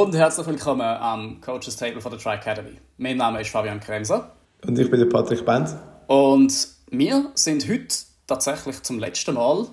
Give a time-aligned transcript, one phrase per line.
[0.00, 2.78] und herzlich willkommen am Coaches Table von der Tri Academy.
[2.96, 4.32] Mein Name ist Fabian Kremser.
[4.66, 5.76] Und ich bin der Patrick Benz.
[6.06, 7.94] Und wir sind heute
[8.26, 9.66] tatsächlich zum letzten Mal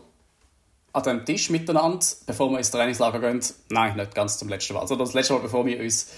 [0.92, 3.39] an dem Tisch miteinander, bevor wir ins Trainingslager gehen.
[3.70, 6.10] Nein, nicht ganz zum letzten Mal, sondern das letzte Mal, bevor wir uns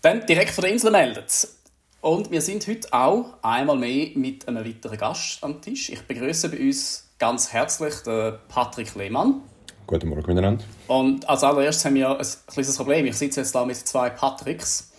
[0.00, 1.22] dann direkt von der Insel melden.
[2.00, 5.90] Und wir sind heute auch einmal mehr mit einem weiteren Gast am Tisch.
[5.90, 9.42] Ich begrüße bei uns ganz herzlich den Patrick Lehmann.
[9.90, 10.64] Guten Morgen miteinander.
[10.86, 13.06] Und als allererstes haben wir ein kleines Problem.
[13.06, 14.92] Ich sitze jetzt da mit zwei Patricks.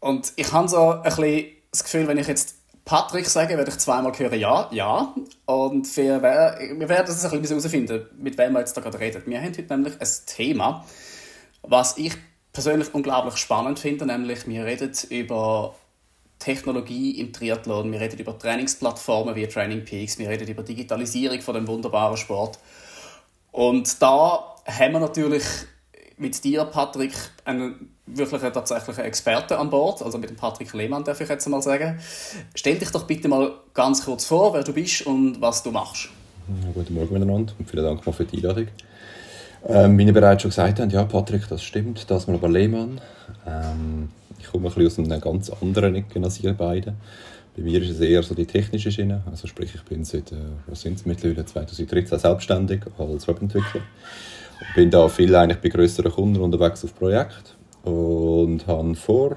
[0.00, 2.54] Und ich habe so ein bisschen das Gefühl, wenn ich jetzt
[2.86, 5.14] Patrick sage, werde ich zweimal hören, ja, ja.
[5.44, 9.22] Und wir, wir werden das ein bisschen herausfinden, mit wem wir jetzt da gerade reden.
[9.26, 10.86] Wir haben heute nämlich ein Thema,
[11.60, 12.14] was ich
[12.50, 15.74] persönlich unglaublich spannend finde, nämlich wir reden über
[16.38, 21.56] Technologie im Triathlon, wir reden über Trainingsplattformen wie Training Peaks, wir reden über Digitalisierung von
[21.56, 22.58] dem wunderbaren Sport.
[23.54, 25.44] Und da haben wir natürlich
[26.16, 27.12] mit dir, Patrick,
[27.44, 31.62] einen wirklich tatsächlichen Experten an Bord, also mit dem Patrick Lehmann, darf ich jetzt mal
[31.62, 32.00] sagen.
[32.56, 36.08] Stell dich doch bitte mal ganz kurz vor, wer du bist und was du machst.
[36.74, 38.66] Guten Morgen miteinander und vielen Dank mal für die Einladung.
[39.68, 43.00] Ähm, wie ihr bereits schon gesagt habt, ja, Patrick, das stimmt, das mal aber Lehmann.
[43.46, 44.08] Ähm,
[44.40, 46.94] ich komme ein bisschen aus einer ganz anderen Ecke als ihr beide.
[47.56, 49.22] Bei mir ist es eher so die technische Schiene.
[49.30, 53.82] Also sprich, ich bin seit, äh, was sind es mittlerweile, 2013 selbstständig als Webentwickler.
[54.60, 59.36] Ich bin da viel eigentlich bei größeren Kunden unterwegs auf Projekt und habe vor,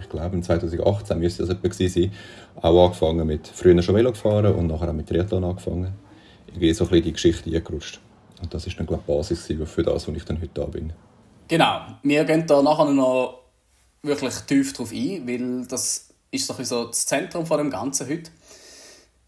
[0.00, 2.12] ich glaube in 2018 müsste das etwa sein,
[2.56, 5.92] auch angefangen mit, früher schon Velo gefahren und nachher auch mit Triathlon angefangen.
[6.58, 8.00] Gehe so ein bisschen die Geschichte eingerutscht.
[8.42, 10.64] Und das ist dann, glaube ich, die Basis für das, wo ich dann heute da
[10.64, 10.92] bin.
[11.48, 11.80] Genau.
[12.02, 13.40] Wir gehen da nachher noch
[14.02, 18.30] wirklich tief drauf ein, weil das ist so, so das Zentrum von dem Ganzen heute.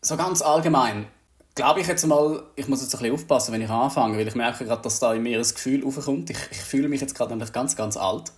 [0.00, 1.06] So ganz allgemein,
[1.55, 4.34] glaube ich jetzt mal, ich muss jetzt ein bisschen aufpassen, wenn ich anfange, weil ich
[4.34, 6.31] merke gerade, dass da in mir ein Gefühl aufkommt.
[6.31, 8.32] Ich, ich fühle mich jetzt gerade nämlich ganz, ganz alt.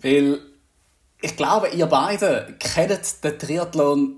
[0.00, 0.40] Weil
[1.20, 4.16] ich glaube, ihr beide kennt den Triathlon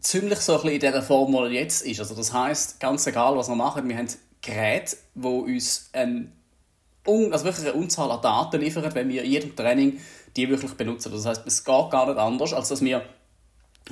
[0.00, 2.00] ziemlich so ein bisschen in der Form, wo er jetzt ist.
[2.00, 4.08] Also das heißt, ganz egal, was wir machen, wir haben
[4.40, 6.32] Geräte, die uns ein,
[7.06, 10.00] also wirklich eine Unzahl an Daten liefern, wenn wir in jedem Training
[10.36, 11.12] die wirklich benutzen.
[11.12, 13.02] Das heißt, es geht gar nicht anders, als dass wir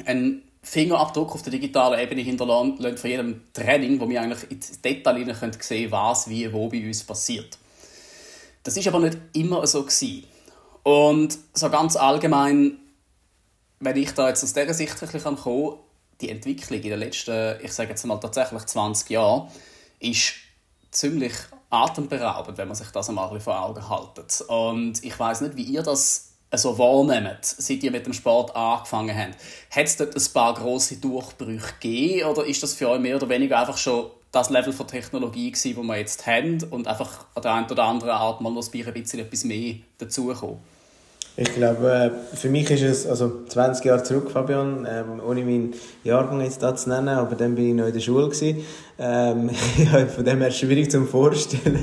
[0.05, 5.25] einen Fingerabdruck auf der digitalen Ebene hinterlassen von jedem Training, wo wir eigentlich ins Detail
[5.25, 7.59] sehen können, was, wie, wo bei uns passiert.
[8.63, 10.25] Das ist aber nicht immer so gewesen.
[10.83, 12.79] Und so ganz allgemein,
[13.81, 15.79] wenn ich da jetzt aus dieser Sicht ein bisschen komme,
[16.21, 19.49] die Entwicklung in den letzten, ich sage jetzt mal tatsächlich 20 Jahren,
[19.99, 20.35] ist
[20.91, 21.33] ziemlich
[21.71, 24.41] atemberaubend, wenn man sich das einmal vor Augen hält.
[24.49, 29.17] Und ich weiß nicht, wie ihr das so wahrnehmt, seit ihr mit dem Sport angefangen
[29.17, 29.37] habt.
[29.71, 33.29] Hat es dort ein paar grosse Durchbrüche gegeben oder ist das für euch mehr oder
[33.29, 37.43] weniger einfach schon das Level von Technologie gewesen, das wir jetzt haben und einfach an
[37.43, 40.59] der einen oder anderen Art mal noch ein bisschen etwas mehr dazugekommen?
[41.41, 45.73] Ich glaube, äh, für mich ist es, also 20 Jahre zurück, Fabian, ähm, ohne meinen
[46.05, 48.59] Jahrgang jetzt da zu nennen, aber dann bin ich noch in der Schule gewesen.
[48.99, 49.49] Ähm,
[49.79, 51.79] ja, von dem her schwierig zu vorstellen.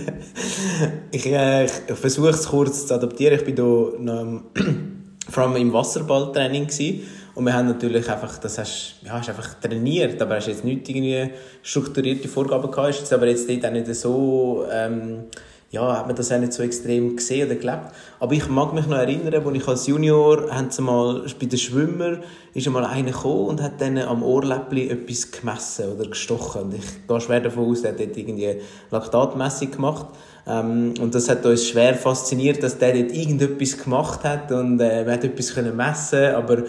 [1.11, 3.39] ich, äh, ich versuche es kurz zu adaptieren.
[3.39, 4.41] Ich bin da noch,
[5.31, 7.07] vor allem im Wasserballtraining gewesen.
[7.33, 11.31] Und wir haben natürlich einfach, das hast, ja, einfach trainiert, aber hast jetzt nicht irgendwie
[11.63, 15.23] strukturierte Vorgaben gehabt, ist jetzt aber jetzt dort auch nicht so, ähm,
[15.69, 17.91] ja, hat man das auch nicht so extrem gesehen oder gelebt.
[18.19, 20.47] Aber ich mag mich noch erinnern, als ich als Junior,
[20.79, 22.19] mal, bei den Schwimmer,
[22.53, 26.63] ist einmal einer gekommen und hat dann am Ohrläppchen etwas gemessen oder gestochen.
[26.63, 28.61] Und ich gehe schwer davon aus, der hat dort irgendwie
[28.91, 30.07] Laktatmessung gemacht.
[30.47, 35.03] Ähm, und das hat uns schwer fasziniert, dass der dort irgendetwas gemacht hat und äh,
[35.03, 36.63] man hat etwas können messen aber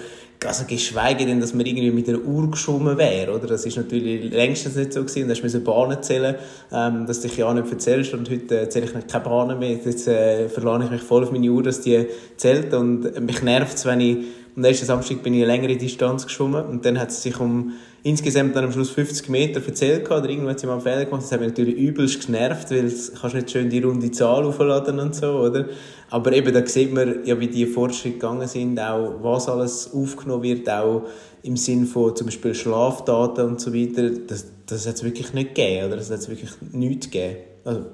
[0.44, 3.47] also geschweige denn, dass man irgendwie mit einer Uhr geschwommen wäre, oder?
[3.47, 5.31] Das ist natürlich längstens nicht so gewesen.
[5.31, 6.37] Hast müssen Bahnen zählen,
[6.72, 8.15] ähm, dass dich ja nicht erzählst.
[8.15, 9.72] Und heute äh, zähle ich nicht keine Bahnen mehr.
[9.84, 12.06] Jetzt äh, verlane ich mich voll auf meine Uhr, dass die
[12.37, 12.72] zählt.
[12.72, 14.16] Und mich nervt es, wenn ich
[14.54, 16.65] am nächsten Samstag bin ich eine längere Distanz geschwommen.
[16.66, 17.72] Und dann hat es sich um
[18.03, 21.22] insgesamt dann am Schluss 50 Meter erzählt oder irgendwann hat sie mal einen Fehler gemacht.
[21.22, 24.98] Das hat mich natürlich übelst genervt, weil du kannst nicht schön die runde Zahl aufladen
[24.98, 25.66] und so, oder?
[26.10, 30.42] Aber eben, da sieht man ja, wie die Fortschritte gegangen sind, auch was alles aufgenommen
[30.42, 31.03] wird, auch
[31.42, 34.10] im Sinn von zum Beispiel Schlafdaten und so weiter.
[34.27, 35.97] Das, das hat es wirklich nicht gegeben, oder?
[35.97, 37.36] Das hat es wirklich nichts gegeben.
[37.65, 37.86] Also,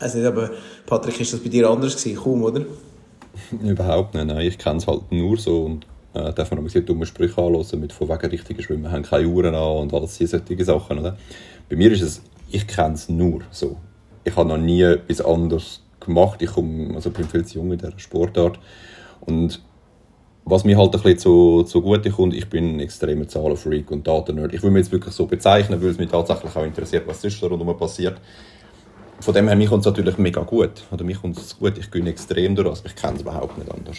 [0.00, 0.50] also nicht, aber
[0.86, 2.22] Patrick, ist das bei dir anders gewesen?
[2.22, 2.62] Kaum, oder?
[3.62, 4.46] Überhaupt nicht, nein.
[4.46, 7.80] Ich kenne es halt nur so und äh, darf man noch ein dumme Sprüche anhören
[7.80, 11.16] mit von wegen richtigen Schwimmen, haben keine Uhren an und alles diese solche Sachen, oder?
[11.68, 13.76] Bei mir ist es, ich kenne es nur so.
[14.24, 16.42] Ich habe noch nie etwas anderes gemacht.
[16.42, 18.58] Ich komme, also bin viel zu jung in dieser Sportart.
[19.20, 19.60] Und
[20.44, 24.52] was mir halt ein bisschen zu, kommt, ich bin ein extremer Zahlenfreak und Datennerd.
[24.52, 27.42] Ich will mich jetzt wirklich so bezeichnen, weil es mich tatsächlich auch interessiert, was ist
[27.42, 28.20] da rundherum passiert.
[29.20, 30.82] von dem her, mir kommt es natürlich mega gut.
[30.90, 33.70] Oder mir kommt es gut, ich gönne extrem durch, also ich kenne es überhaupt nicht
[33.70, 33.98] anders.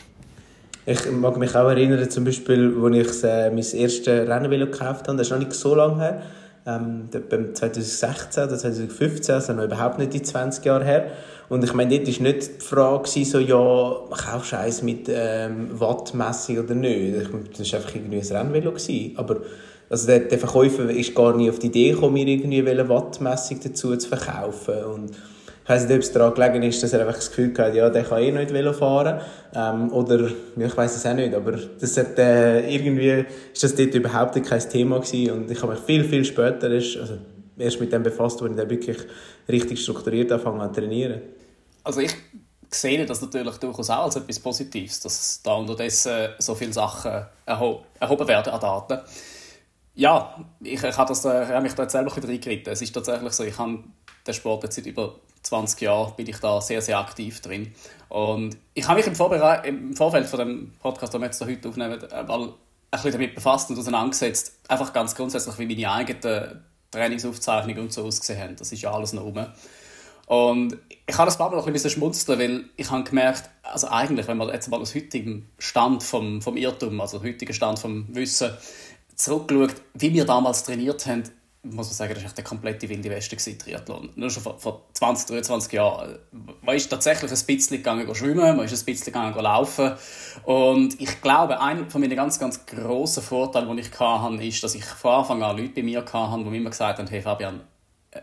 [0.85, 5.17] Ich mag mich auch erinnern, zum Beispiel, als ich äh, mein erstes Rennvelo gekauft habe,
[5.17, 6.21] das ist noch nicht so lange her,
[6.65, 7.07] ähm,
[7.53, 11.05] 2016 oder 2015, also noch überhaupt nicht die 20 Jahre her.
[11.47, 15.69] Und ich meine, dort war nicht die Frage, so, ja, kaufst du eins mit ähm,
[15.79, 17.29] Wattmessung oder nicht?
[17.57, 18.73] Das war einfach irgendwie ein Rennvelo.
[19.15, 19.37] Aber
[19.89, 23.59] also der, der Verkäufer ist gar nicht auf die Idee gekommen, mir irgendwie eine Wattmessung
[23.63, 24.83] dazu zu verkaufen.
[24.83, 25.11] Und
[25.63, 27.89] ich weiß nicht, ob es daran gelegen ist, dass er einfach das Gefühl hat, ja,
[27.89, 29.21] der kann eh nicht Velo fahren.
[29.55, 33.93] Ähm, oder, ich weiß es auch nicht, aber das hat, äh, irgendwie ist das dort
[33.93, 35.31] überhaupt kein Thema gewesen.
[35.31, 37.17] Und ich habe mich viel, viel später erst, also
[37.57, 38.97] erst mit dem befasst, wo ich dann wirklich
[39.47, 41.21] richtig strukturiert angefangen zu trainieren.
[41.85, 42.13] Also ich
[42.69, 48.27] sehe das natürlich durchaus auch als etwas Positives, dass da unterdessen so viele Sachen erhoben
[48.27, 48.99] werden an Daten.
[49.95, 52.73] Ja, ich, ich, habe, das, äh, ich habe mich da jetzt selber wieder eingeritten.
[52.73, 53.79] Es ist tatsächlich so, ich habe
[54.25, 57.73] den Sport jetzt seit über 20 Jahren bin ich da sehr, sehr aktiv drin.
[58.09, 61.69] Und ich habe mich im, Vorbere im Vorfeld von dem Podcast, den wir jetzt heute
[61.69, 62.53] aufnehmen, mal ein
[62.91, 64.59] bisschen damit befasst und auseinandergesetzt.
[64.67, 68.55] Einfach ganz grundsätzlich, wie meine eigenen Trainingsaufzeichnungen und so ausgesehen haben.
[68.55, 69.45] Das ist ja alles noch rum.
[70.25, 74.27] Und ich habe das Mal noch ein bisschen schmunzeln, weil ich habe gemerkt, also eigentlich,
[74.27, 78.51] wenn man jetzt mal aus heutigem Stand vom, vom Irrtum, also heutigen Stand vom Wissen,
[79.15, 81.23] zurückschaut, wie wir damals trainiert haben,
[81.63, 84.09] muss man sagen, das war der komplette wilde Westen, Triathlon.
[84.15, 86.19] Nur schon vor, vor 20, 23 Jahren.
[86.61, 89.93] Man ist tatsächlich ein bisschen gegangen schwimmen, man ist ein bisschen gegangen laufen.
[90.43, 94.75] Und ich glaube, einer von meinen ganz, ganz grossen Vorteilen, die ich hatte, ist, dass
[94.75, 97.61] ich von Anfang an Leute bei mir hatte, die mir immer gesagt haben, hey Fabian,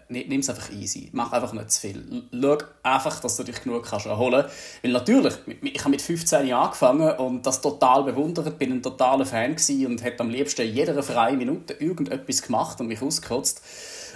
[0.08, 1.08] nimm es einfach easy.
[1.12, 2.22] Mach einfach nicht zu viel.
[2.32, 4.56] Schau einfach, dass du dich genug kannst erholen kannst.
[4.82, 9.26] Weil natürlich, ich habe mit 15 Jahren angefangen und das total bewundert, bin ein totaler
[9.26, 9.56] Fan
[9.87, 13.62] und hätte am liebsten jede freie Minute irgendetwas gemacht und mich ausgekotzt.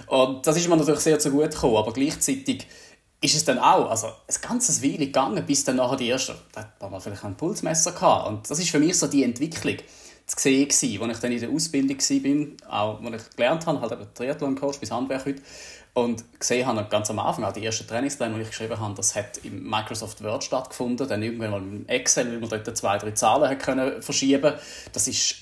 [0.07, 2.67] Und das ist mir natürlich sehr zugute gekommen, aber gleichzeitig
[3.21, 6.61] ist es dann auch, also ein ganzes Weile gegangen, bis dann nachher die erste, da
[6.61, 8.27] hat man vielleicht ein Pulsmesser gehabt.
[8.27, 9.77] Und das ist für mich so die Entwicklung
[10.25, 13.81] zu sehen gewesen, als ich dann in der Ausbildung war, auch als ich gelernt habe,
[13.81, 15.41] halt eben Triathlon-Coach bis Handwerk heute,
[15.95, 19.15] und gesehen habe ganz am Anfang, auch die ersten Trainingspläne, die ich geschrieben habe, das
[19.15, 23.11] hat im Microsoft Word stattgefunden, dann irgendwann mal im Excel, weil man dort zwei, drei
[23.11, 24.55] Zahlen hat können verschieben
[24.91, 25.35] Das ist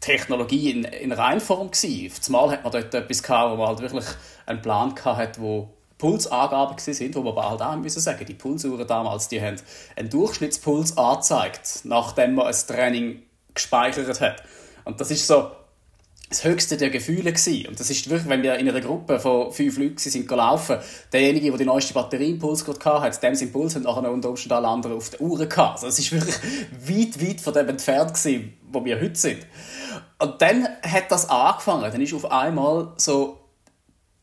[0.00, 2.12] Technologie in, in Reinform gewesen.
[2.20, 4.04] Zumal hat man dort etwas gehabt, wo man halt wirklich
[4.44, 8.86] einen Plan hatte, wo Pulsangaben sind, wo man aber halt auch müssen sagen, die Pulsuhren
[8.86, 9.56] damals, die haben
[9.96, 13.22] einen Durchschnittspuls angezeigt, nachdem man ein Training
[13.54, 14.42] gespeichert hat.
[14.84, 15.50] Und das ist so
[16.28, 17.68] das höchste der Gefühle gewesen.
[17.68, 20.78] Und das ist wirklich, wenn wir in einer Gruppe von fünf Leuten sind gelaufen,
[21.12, 24.68] derjenige, der die neueste Batterieimpuls gerade hatte, dem sein Puls haben nachher unter Umständen alle
[24.68, 25.74] anderen auf der Uhr gehabt.
[25.74, 26.36] Also es ist wirklich
[26.72, 29.46] weit, weit von dem entfernt gewesen, wo wir heute sind.
[30.18, 31.82] Und dann hat das angefangen.
[31.82, 33.38] Dann ist auf einmal so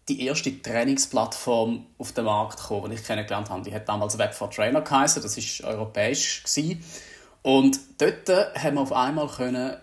[0.09, 3.61] die erste Trainingsplattform auf den Markt gekommen, die ich kennengelernt habe.
[3.61, 5.21] Die hat damals Web for Trainer geheißen.
[5.21, 6.83] Das ist europäisch gewesen.
[7.43, 9.77] Und dort haben wir auf einmal können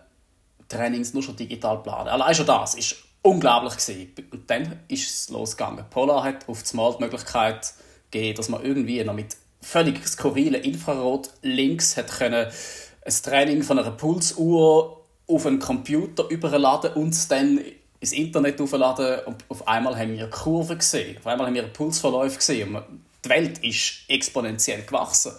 [0.69, 2.09] Trainings nur schon digital planen.
[2.09, 4.13] Allein schon das ist unglaublich gewesen.
[4.31, 5.85] Und dann ist es losgegangen.
[5.91, 7.73] Polar hat auf einmal die Möglichkeit
[8.11, 15.47] gegeben, dass man irgendwie noch mit völlig skurrilen Infrarot-Links ein Training von einer Pulsuhr auf
[15.47, 17.61] einen Computer überladen und dann
[18.01, 22.37] ins Internet aufladen und auf einmal haben wir Kurven gesehen, auf einmal haben wir Pulsverläufe
[22.37, 22.85] gesehen und
[23.25, 25.33] die Welt ist exponentiell gewachsen.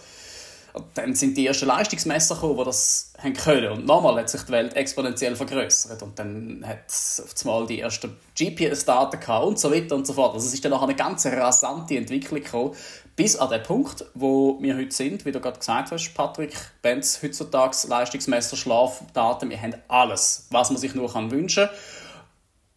[0.93, 3.71] Dann sind die ersten Leistungsmesser gekommen, die das haben können.
[3.71, 6.01] Und nochmal hat sich die Welt exponentiell vergrößert.
[6.03, 10.13] Und dann hat es auf einmal die ersten GPS-Daten gehabt und so weiter und so
[10.13, 10.33] fort.
[10.33, 12.75] Also es ist dann noch eine ganz rasante Entwicklung gekommen,
[13.15, 17.19] bis an den Punkt, wo wir heute sind, wie du gerade gesagt hast, Patrick, Benz,
[17.21, 21.75] heutzutage Leistungsmesser, Schlafdaten, wir haben alles, was man sich nur kann wünschen kann.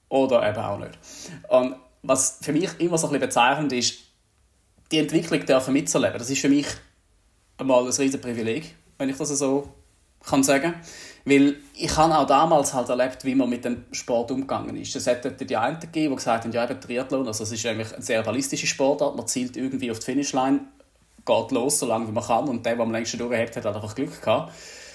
[0.08, 0.98] Oder eben auch nicht.
[1.48, 3.94] Und was für mich immer so ein bisschen bezeichnend ist,
[4.90, 6.18] die Entwicklung dürfen mitzuerleben.
[6.18, 6.66] Das ist für mich
[7.62, 9.68] einmal ein riesiges Privileg, wenn ich das so
[10.24, 10.74] kann sagen
[11.24, 14.94] weil ich habe auch damals halt erlebt, wie man mit dem Sport umgegangen ist.
[14.96, 17.92] Es hat die einen gegeben, die gesagt haben, ja, eben Triathlon, also es ist eigentlich
[17.92, 20.60] eine sehr ballistische Sportart, man zielt irgendwie auf die Finishline,
[21.24, 23.94] geht los, so lange wie man kann und der, der am längsten durchhebt, hat einfach
[23.94, 24.52] Glück gehabt.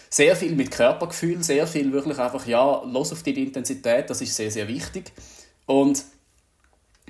[0.10, 4.36] Sehr viel mit Körpergefühl, sehr viel wirklich einfach, ja, los auf die Intensität, das ist
[4.36, 5.12] sehr, sehr wichtig.
[5.66, 6.04] Und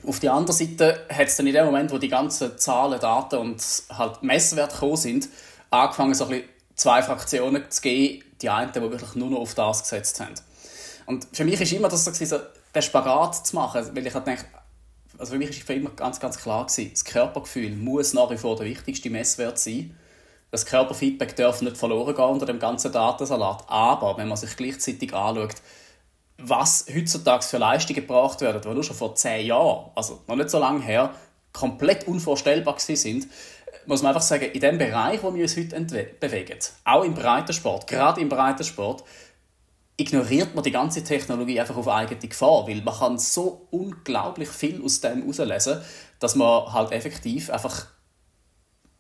[0.06, 3.38] auf der anderen Seite hat es dann in dem Moment, wo die ganzen Zahlen, Daten
[3.38, 5.30] und halt Messwerte gekommen sind,
[5.70, 8.24] angefangen, so ein bisschen zwei Fraktionen zu geben.
[8.42, 10.36] Die einen, die wirklich nur noch auf das gesetzt haben.
[11.08, 12.40] Und für mich ist immer das so,
[12.76, 14.46] den Spagat zu machen, weil ich halt denke,
[15.18, 18.38] also für mich ist für immer ganz, ganz klar gewesen, das Körpergefühl muss nach wie
[18.38, 19.98] vor der wichtigste Messwert sein.
[20.52, 23.64] Das Körperfeedback darf nicht verloren gehen unter dem ganzen Datensalat.
[23.68, 25.56] Aber wenn man sich gleichzeitig anschaut,
[26.38, 30.50] was heutzutage für Leistungen gebracht werden, die nur schon vor zehn Jahren, also noch nicht
[30.50, 31.14] so lange her,
[31.52, 33.28] komplett unvorstellbar sind,
[33.86, 35.80] muss man einfach sagen, in dem Bereich, wo wir uns heute
[36.20, 39.04] bewegen, auch im Breitensport, gerade im Breitensport,
[39.96, 44.84] ignoriert man die ganze Technologie einfach auf eigene Gefahr, weil man kann so unglaublich viel
[44.84, 45.82] aus dem herauslesen,
[46.20, 47.88] dass man halt effektiv einfach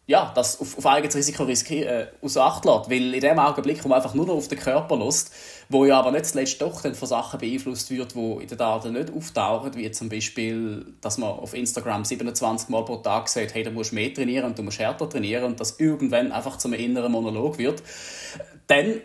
[0.07, 2.89] ja, das auf, auf eigenes Risiko äh, aus Acht lässt.
[2.89, 5.33] Weil in dem Augenblick, wo man einfach nur noch auf den Körper lässt,
[5.67, 8.93] wo ja aber nicht zuletzt doch dann von Sachen beeinflusst wird, die in den Daten
[8.93, 13.63] nicht auftauchen, wie zum Beispiel, dass man auf Instagram 27 Mal pro Tag sagt, hey,
[13.63, 17.11] du musst mehr trainieren und du musst härter trainieren und das irgendwann einfach zum inneren
[17.11, 17.83] Monolog wird,
[18.67, 19.01] dann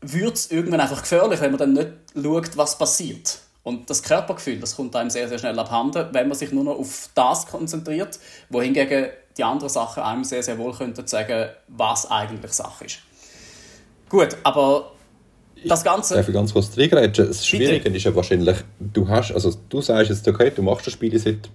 [0.00, 3.40] wird es irgendwann einfach gefährlich, wenn man dann nicht schaut, was passiert.
[3.62, 6.78] Und das Körpergefühl, das kommt einem sehr, sehr schnell abhanden, wenn man sich nur noch
[6.78, 12.52] auf das konzentriert, wohingegen die anderen Sachen einem sehr, sehr wohl könnten sagen, was eigentlich
[12.52, 12.98] Sache ist.
[14.08, 14.92] Gut, aber
[15.64, 16.14] das Ganze...
[16.14, 17.28] Darf ich ganz kurz reingrätschen?
[17.28, 20.94] Das Schwierige ist ja wahrscheinlich, du hast, also du sagst jetzt, okay, du machst das
[20.94, 21.48] Spiel seit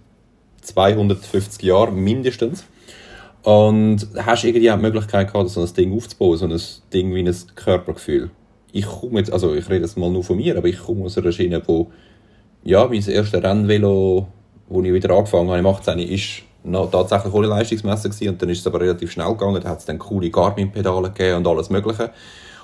[0.62, 2.66] 250 Jahren mindestens
[3.44, 6.62] und hast irgendwie auch die Möglichkeit gehabt, so ein Ding aufzubauen, so ein
[6.94, 8.30] Ding wie ein Körpergefühl.
[8.72, 11.18] Ich komme jetzt, also ich rede jetzt mal nur von mir, aber ich komme aus
[11.18, 11.92] einer Schiene, wo,
[12.64, 14.28] ja, mein erstes Rennvelo,
[14.70, 18.50] wo ich wieder angefangen habe, im 18, ist noch tatsächlich ohne Leistungsmesser gewesen, und dann
[18.50, 21.70] ist es aber relativ schnell gegangen, da hat es dann coole Garmin-Pedale gegeben und alles
[21.70, 22.12] mögliche.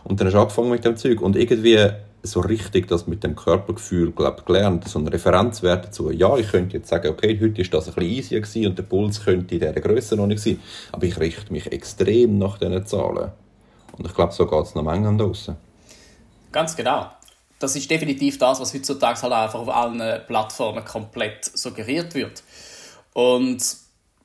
[0.03, 1.89] Und dann hast du angefangen mit dem Zeug und irgendwie
[2.23, 6.11] so richtig das mit dem Körpergefühl glaub, gelernt, so ein Referenzwert dazu.
[6.11, 8.83] Ja, ich könnte jetzt sagen, okay, heute ist das ein bisschen easier gewesen und der
[8.83, 10.59] Puls könnte in dieser Größe noch nicht sein,
[10.91, 13.31] aber ich richte mich extrem nach diesen Zahlen.
[13.97, 15.55] Und ich glaube, so geht es noch Mengen draußen.
[16.51, 17.07] Ganz genau.
[17.59, 22.43] Das ist definitiv das, was heutzutage halt einfach auf allen Plattformen komplett suggeriert wird.
[23.13, 23.63] Und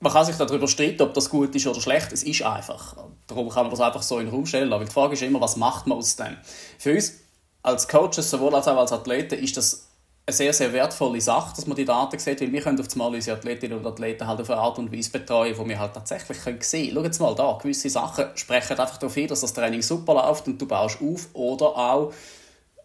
[0.02, 2.12] man kann sich darüber streiten, ob das gut ist oder schlecht.
[2.12, 2.97] Es ist einfach.
[3.28, 4.73] Darum kann man das einfach so in den Raum stellen.
[4.73, 6.37] Aber die Frage ist immer, was macht man aus dem?
[6.78, 7.14] Für uns
[7.62, 9.87] als Coaches, sowohl als auch als Athleten, ist das
[10.26, 13.14] eine sehr, sehr wertvolle Sache, dass man die Daten sieht, weil wir können auf einmal
[13.14, 16.38] unsere Athletinnen und Athleten halt auf eine Art und Weise betreuen, wo wir halt tatsächlich
[16.64, 17.12] sehen können.
[17.12, 20.61] Schau mal da, gewisse Sachen sprechen einfach darauf hin, dass das Training super läuft und
[20.61, 22.12] du baust auf oder auch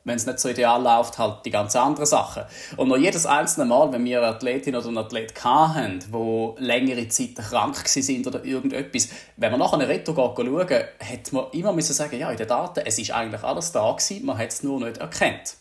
[0.08, 2.44] wenn es nicht so ideal läuft, halt die ganz anderen Sachen.
[2.78, 7.10] Und noch jedes einzelne Mal, wenn wir eine Athletin oder einen Athlet hatten, wo längere
[7.10, 11.94] Zeit krank sind oder irgendetwas, wenn man nachher eine Retro schauen, hat man immer müssen
[11.94, 14.80] sagen, ja, in den Daten, es ist eigentlich alles da gewesen, man hat es nur
[14.80, 15.58] nicht erkannt.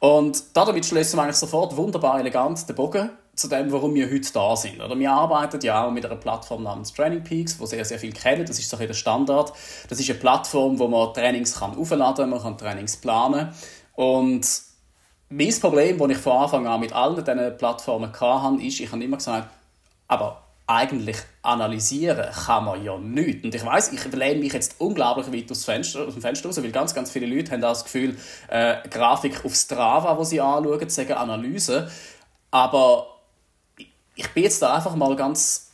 [0.00, 4.32] Und damit schließen wir eigentlich sofort wunderbar elegant den Bogen zu dem, warum wir heute
[4.32, 4.80] da sind.
[4.80, 8.12] Oder wir arbeiten ja auch mit einer Plattform namens Training Peaks, wo sehr, sehr viel
[8.12, 8.44] kennen.
[8.44, 9.52] Das ist so der Standard.
[9.88, 13.48] Das ist eine Plattform, wo man Trainings kann aufladen kann, man kann Trainings planen.
[13.94, 14.46] Und
[15.28, 19.04] mein Problem, das ich von Anfang an mit allen diesen Plattformen hatte, ist, ich habe
[19.04, 19.48] immer gesagt,
[20.08, 23.44] aber eigentlich analysieren kann man ja nicht.
[23.44, 26.62] Und ich weiß, ich lehne mich jetzt unglaublich weit aus, Fenster, aus dem Fenster raus,
[26.62, 28.18] weil ganz, ganz viele Leute haben das Gefühl,
[28.48, 31.90] äh, Grafik auf Strava, wo sie anschauen, sagen Analyse.
[32.50, 33.17] Aber
[34.18, 35.70] ich bin jetzt da einfach mal ganz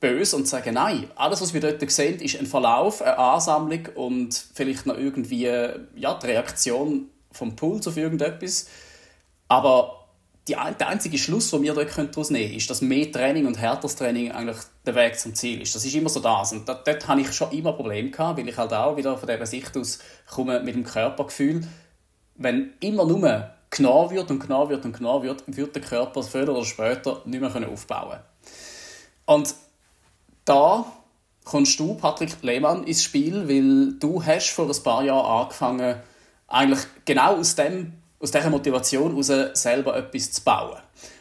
[0.00, 4.34] böse und sage, nein, alles, was wir dort sehen, ist ein Verlauf, eine Ansammlung und
[4.54, 5.48] vielleicht noch irgendwie
[5.96, 8.68] ja, die Reaktion vom Puls auf irgendetwas.
[9.48, 10.06] Aber
[10.46, 13.58] die, der einzige Schluss, den wir dort daraus nehmen können, ist, dass mehr Training und
[13.58, 15.74] härteres Training eigentlich der Weg zum Ziel ist.
[15.74, 16.52] Das ist immer so das.
[16.52, 19.26] Und dort, dort habe ich schon immer Probleme gehabt, weil ich halt auch wieder von
[19.26, 21.66] dieser Sicht aus komme mit dem Körpergefühl.
[22.34, 26.48] Wenn immer nur genau wird und genau wird und genau wird, wird der Körper früher
[26.48, 28.22] oder später nicht mehr aufbauen können.
[29.26, 29.54] Und
[30.44, 30.84] da
[31.44, 35.96] kommst du, Patrick Lehmann, ins Spiel, weil du hast vor ein paar Jahren angefangen,
[36.48, 40.78] eigentlich genau aus, dem, aus dieser Motivation heraus selber etwas zu bauen.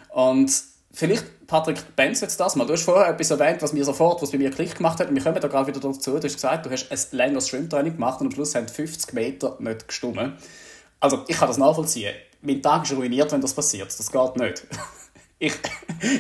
[0.10, 0.52] Und
[0.92, 2.66] vielleicht, Patrick, benst jetzt das mal.
[2.66, 5.10] Du hast vorher etwas erwähnt, was mir sofort, was bei mir Klick gemacht hat.
[5.10, 6.12] Und wir kommen da gerade wieder dazu.
[6.12, 9.58] Du hast gesagt, du hast ein längeres Schwimmtraining gemacht und am Schluss haben 50 Meter
[9.60, 10.38] nicht gestummen.
[11.00, 13.88] Also, ich kann das nachvollziehen mein Tag ist ruiniert, wenn das passiert.
[13.88, 14.68] Das geht nicht.
[15.38, 15.54] Ich,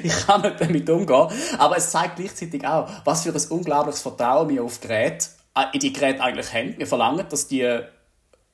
[0.04, 1.30] ich kann nicht damit umgehen.
[1.58, 5.80] Aber es zeigt gleichzeitig auch, was für ein unglaubliches Vertrauen wir auf Geräte, äh, in
[5.80, 6.78] die Geräte eigentlich haben.
[6.78, 7.80] Wir verlangen, dass die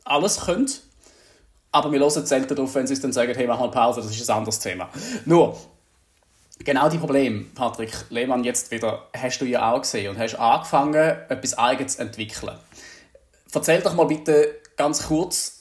[0.04, 0.70] alles können.
[1.72, 4.12] Aber wir hören selten darauf, wenn sie uns dann sagen, hey, mach mal Pause, das
[4.12, 4.90] ist ein anderes Thema.
[5.26, 5.58] Nur,
[6.60, 11.18] genau die Probleme, Patrick Lehmann, jetzt wieder, hast du ja auch gesehen und hast angefangen,
[11.30, 12.56] etwas Eigenes zu entwickeln.
[13.54, 15.61] Erzähl doch mal bitte ganz kurz,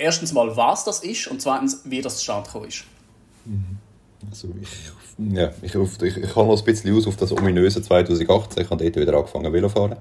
[0.00, 2.84] erstens mal, was das ist und zweitens, wie das zustande gekommen ist.
[4.30, 4.68] Also ich,
[5.34, 8.62] ja, ich, ich, ich kann noch ein bisschen aus auf das ominöse 2018.
[8.62, 9.96] Ich habe dort wieder angefangen Velo fahren.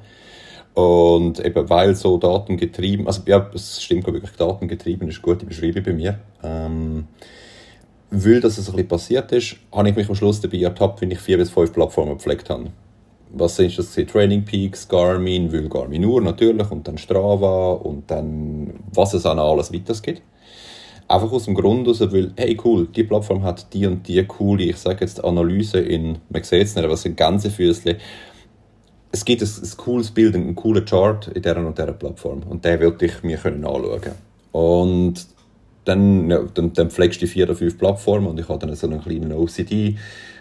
[0.74, 5.84] Und eben weil so datengetrieben, also ja, es stimmt wirklich, datengetrieben ist eine gute Beschreibung
[5.84, 6.20] bei mir.
[6.44, 7.08] Ähm,
[8.12, 11.20] weil das ein bisschen passiert ist, habe ich mich am Schluss dabei ertappt, wenn ich
[11.20, 12.72] vier bis fünf Plattformen gepflegt habe
[13.32, 13.94] was sind das?
[13.94, 19.40] Training Peaks, Garmin, will Garmin nur natürlich und dann Strava und dann was es an
[19.40, 20.22] alles weiter gibt.
[21.08, 24.64] Einfach aus dem Grund heraus, weil, hey cool, die Plattform hat die und die coole,
[24.64, 27.96] ich sage jetzt Analyse in, man sieht es nicht, aber es sind Gänsefüßchen.
[29.12, 32.64] Es gibt ein, ein cooles Bild, einen coolen Chart in dieser und dieser Plattform und
[32.64, 34.12] den wollte ich mir können anschauen
[34.52, 35.28] Und
[35.86, 38.76] dann, ja, dann, dann pflegst du die vier oder fünf Plattformen und ich habe dann
[38.76, 39.98] so einen kleinen OCD,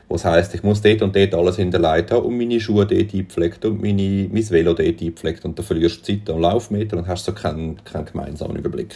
[0.09, 3.65] was heißt, ich muss dort und dort alles hinterlegt haben und meine Schuhe dort eingepflegt
[3.65, 7.25] und meine, mein Velo dort eingepflegt und dann verlierst du Zeit am Laufmeter und hast
[7.25, 8.95] so keinen, keinen gemeinsamen Überblick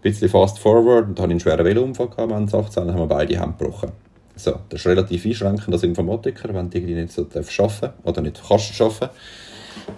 [0.00, 3.06] ein bisschen fast forward und habe einen schweren Velounfall gehabt, wir 18, dann haben wir
[3.06, 3.92] beide Hände gebrochen.
[4.34, 8.40] So, das ist relativ einschränkend als Informatiker, wenn du irgendwie nicht so arbeiten oder nicht
[8.46, 9.10] kannst arbeiten.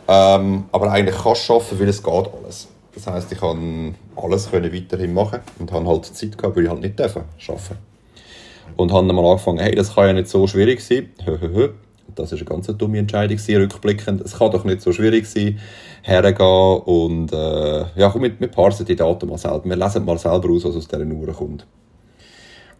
[0.09, 2.69] Ähm, aber eigentlich kannst du arbeiten, weil es geht alles.
[2.95, 6.81] Das heisst, ich konnte alles weiterhin machen und habe halt Zeit gehabt, weil ich halt
[6.81, 7.77] nicht arbeiten durfte.
[8.77, 11.11] Und habe dann mal angefangen, hey, das kann ja nicht so schwierig sein.
[12.15, 14.21] Das war eine ganz dumme Entscheidung, rückblickend.
[14.21, 15.59] Es kann doch nicht so schwierig sein,
[16.03, 19.65] hergehen und äh, ja, komm, wir, wir parsen die Daten mal selber.
[19.65, 21.67] Wir lesen mal selber aus, was aus dieser Uhr kommt.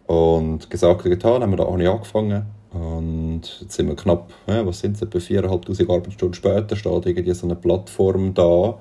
[0.05, 2.45] Und gesagt und getan, haben wir da auch nicht angefangen.
[2.73, 7.33] Und jetzt sind wir knapp, ja, was sind es, etwa 4'500 Arbeitsstunden später, steht irgendwie
[7.33, 8.79] so eine Plattform da,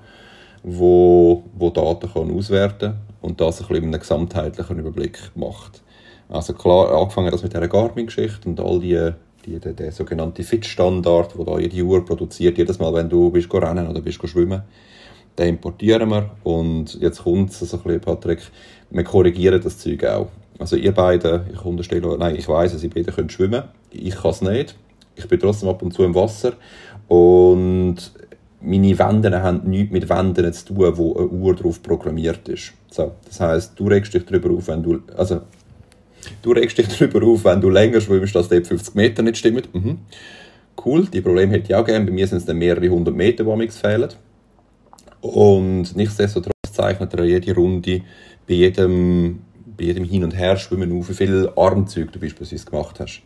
[0.63, 5.82] wo, wo Daten kann auswerten kann und das ein bisschen einen gesamtheitlichen Überblick macht.
[6.33, 9.13] Also klar, angefangen das mit dieser Garmin-Geschichte und all die
[9.45, 13.53] die, der, der sogenannte Fit-Standard, der da jede Uhr produziert, jedes Mal, wenn du bist
[13.53, 14.63] rennen oder bist schwimmen,
[15.39, 18.41] den importieren wir und jetzt kommt es so ein bisschen, Patrick,
[18.91, 20.29] wir korrigieren das Zeug auch.
[20.59, 24.31] Also ihr beide, ich unterstelle, nein, ich weiß, dass ihr beide könnt schwimmen, ich kann
[24.31, 24.77] es nicht,
[25.17, 26.53] ich bin trotzdem ab und zu im Wasser
[27.09, 27.97] und
[28.61, 32.75] meine Wände haben nichts mit Wänden zu tun, wo eine Uhr drauf programmiert ist.
[32.91, 35.41] So, das heißt, du regst dich darüber auf, wenn du, also
[36.43, 39.63] Du regst dich darüber auf, wenn du länger schwimmst, dass die 50 Meter nicht stimmen.
[39.73, 39.99] Mhm.
[40.85, 42.05] Cool, die Probleme hätte ich auch gerne.
[42.05, 44.11] Bei mir sind es dann mehrere hundert Meter, die mir fehlen.
[45.21, 48.03] Und nichtsdestotrotz zeichnet er jede Runde
[48.49, 49.41] bei jedem,
[49.77, 53.23] bei jedem Hin- und Herschwimmen auf, wie viele Armzüge du beispielsweise gemacht hast.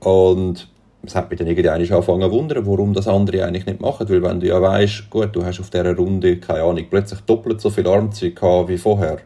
[0.00, 0.68] Und
[1.04, 4.08] es hat mich dann irgendwie angefangen zu wundern, warum das andere eigentlich nicht machen.
[4.08, 7.60] Weil wenn du ja weißt, gut, du hast auf dieser Runde, keine Ahnung, plötzlich doppelt
[7.60, 9.18] so viele Armzüge gehabt wie vorher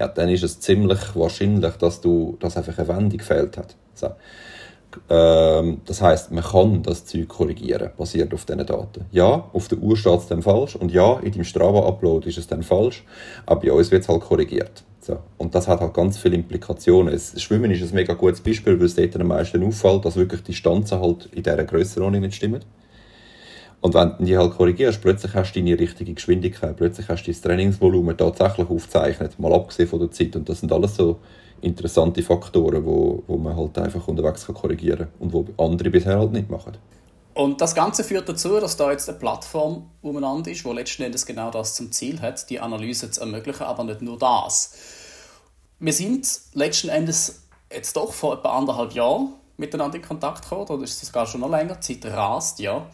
[0.00, 3.76] ja, dann ist es ziemlich wahrscheinlich, dass du, dass einfach eine Wendung gefehlt hat.
[3.94, 4.08] So.
[5.10, 9.04] Ähm, das heißt, man kann das Zeug korrigieren, basiert auf diesen Daten.
[9.12, 12.46] Ja, auf der Uhr steht es dann falsch und ja, in deinem Strava-Upload ist es
[12.46, 13.04] dann falsch,
[13.44, 14.82] aber bei uns wird es halt korrigiert.
[15.00, 15.18] So.
[15.36, 17.12] Und das hat halt ganz viele Implikationen.
[17.12, 20.42] Das Schwimmen ist ein mega gutes Beispiel, weil es dort am meisten auffällt, dass wirklich
[20.42, 22.64] die Stanzen halt in dieser Grössenordnung nicht stimmen.
[23.80, 27.30] Und wenn du die halt korrigierst, plötzlich hast du deine richtige Geschwindigkeit, plötzlich hast du
[27.30, 30.36] das Trainingsvolumen tatsächlich aufgezeichnet, mal abgesehen von der Zeit.
[30.36, 31.18] Und das sind alles so
[31.62, 36.18] interessante Faktoren, wo, wo man halt einfach unterwegs kann korrigieren kann und wo andere bisher
[36.18, 36.76] halt nicht machen.
[37.32, 41.24] Und das Ganze führt dazu, dass da jetzt eine Plattform umeinander ist, wo letzten Endes
[41.24, 44.74] genau das zum Ziel hat, die Analyse zu ermöglichen, aber nicht nur das.
[45.78, 50.82] Wir sind letzten Endes jetzt doch vor etwa anderthalb Jahren miteinander in Kontakt gekommen, oder
[50.82, 52.86] ist das sogar schon noch länger, die Zeit rast, ja.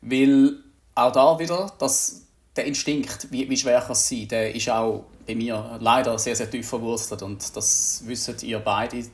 [0.00, 0.56] Weil
[0.94, 2.22] auch da wieder, das,
[2.56, 6.34] der Instinkt, wie, wie schwer kann es sein, der ist auch bei mir leider sehr,
[6.34, 7.22] sehr tief verwurzelt.
[7.22, 9.04] Und das wisst ihr beide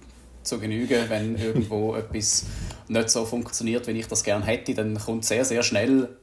[0.43, 1.05] zu Genüge.
[1.09, 2.45] Wenn irgendwo etwas
[2.89, 6.17] nicht so funktioniert, wie ich das gerne hätte, dann kommt sehr, sehr schnell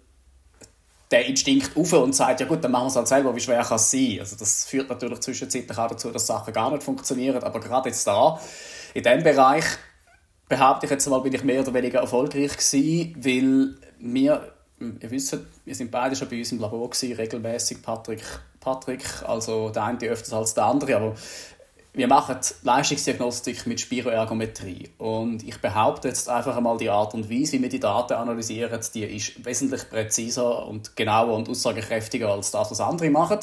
[1.11, 3.61] der Instinkt auf und sagt, ja gut, dann machen wir es halt selber, wie schwer
[3.63, 4.17] kann es sein?
[4.19, 8.07] Also das führt natürlich zwischenzeitlich auch dazu, dass Sachen gar nicht funktionieren, aber gerade jetzt
[8.07, 8.39] da,
[8.93, 9.65] in diesem Bereich,
[10.51, 15.37] behaupte ich jetzt mal, bin ich mehr oder weniger erfolgreich gewesen, weil wir, ihr wisst,
[15.63, 18.21] wir sind beide schon bei uns im Labor gewesen, regelmäßig Patrick,
[18.59, 21.15] Patrick, also der eine öfters als der andere, aber
[21.93, 27.53] wir machen Leistungsdiagnostik mit Spiroergometrie und ich behaupte jetzt einfach einmal die Art und Weise,
[27.53, 32.71] wie wir die Daten analysieren, die ist wesentlich präziser und genauer und aussagekräftiger als das,
[32.71, 33.39] was andere machen.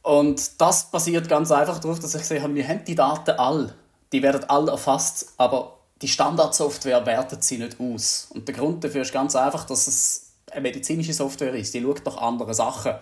[0.00, 3.74] Und das basiert ganz einfach darauf, dass ich habe, wir haben die Daten alle.
[4.14, 8.28] Die werden alle erfasst, aber die Standardsoftware wertet sie nicht aus.
[8.32, 11.74] Und der Grund dafür ist ganz einfach, dass es eine medizinische Software ist.
[11.74, 12.92] Die schaut nach anderen Sachen.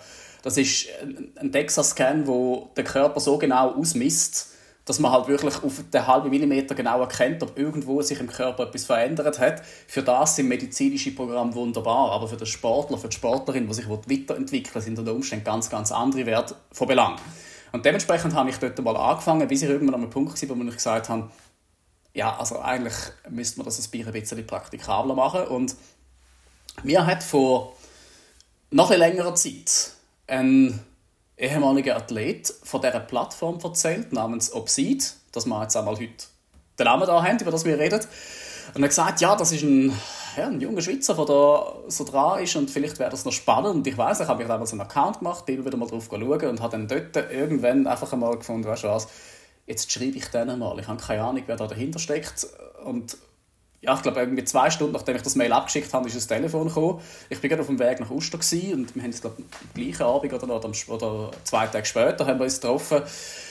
[0.43, 0.87] Das ist
[1.37, 4.53] ein DEXA-Scan, wo der Körper so genau ausmisst,
[4.87, 8.69] dass man halt wirklich auf den halben Millimeter genau erkennt, ob irgendwo sich im Körper
[8.69, 9.61] etwas verändert hat.
[9.87, 13.87] Für das sind medizinische Programme wunderbar, aber für den Sportler, für die Sportlerin, die sich
[13.87, 17.17] weiterentwickeln sind unter Umständen ganz, ganz andere Werte von Belang.
[17.73, 20.63] Und dementsprechend habe ich dort mal angefangen, bis ich irgendwann an einem Punkt war, wo
[20.63, 21.31] ich gesagt habe,
[22.15, 22.95] ja, also eigentlich
[23.31, 25.45] müsste man das ein bisschen praktikabler machen.
[25.45, 25.75] Und
[26.83, 27.75] mir hat vor
[28.71, 29.93] noch längerer Zeit
[30.27, 30.79] ein
[31.37, 36.27] ehemaliger Athlet von dieser Plattform erzählt, namens Obsid, dass wir jetzt einmal heute
[36.79, 38.01] den Namen da haben, über das wir reden.
[38.75, 39.93] Und er hat gesagt, ja, das ist ein
[40.37, 43.87] ja, ein junger Schweizer, der da so dran ist und vielleicht wäre das noch spannend.
[43.87, 46.61] Ich weiß, ich habe mich damals einen Account gemacht, bin wieder mal drauf schauen und
[46.61, 49.09] habe dann dort irgendwann einfach einmal gefunden, weißt du was,
[49.67, 50.79] jetzt schreibe ich denen mal.
[50.79, 52.47] Ich habe keine Ahnung, wer da dahinter steckt.
[52.85, 53.17] Und
[53.83, 56.69] ja, ich glaube, irgendwie zwei Stunden nachdem ich das Mail abgeschickt habe, ist das Telefon
[56.69, 57.01] gekommen.
[57.29, 60.03] Ich bin gerade auf dem Weg nach Uster und wir haben uns, glaube am gleichen
[60.05, 63.03] Abend oder, oder, oder zwei Tage später haben wir uns getroffen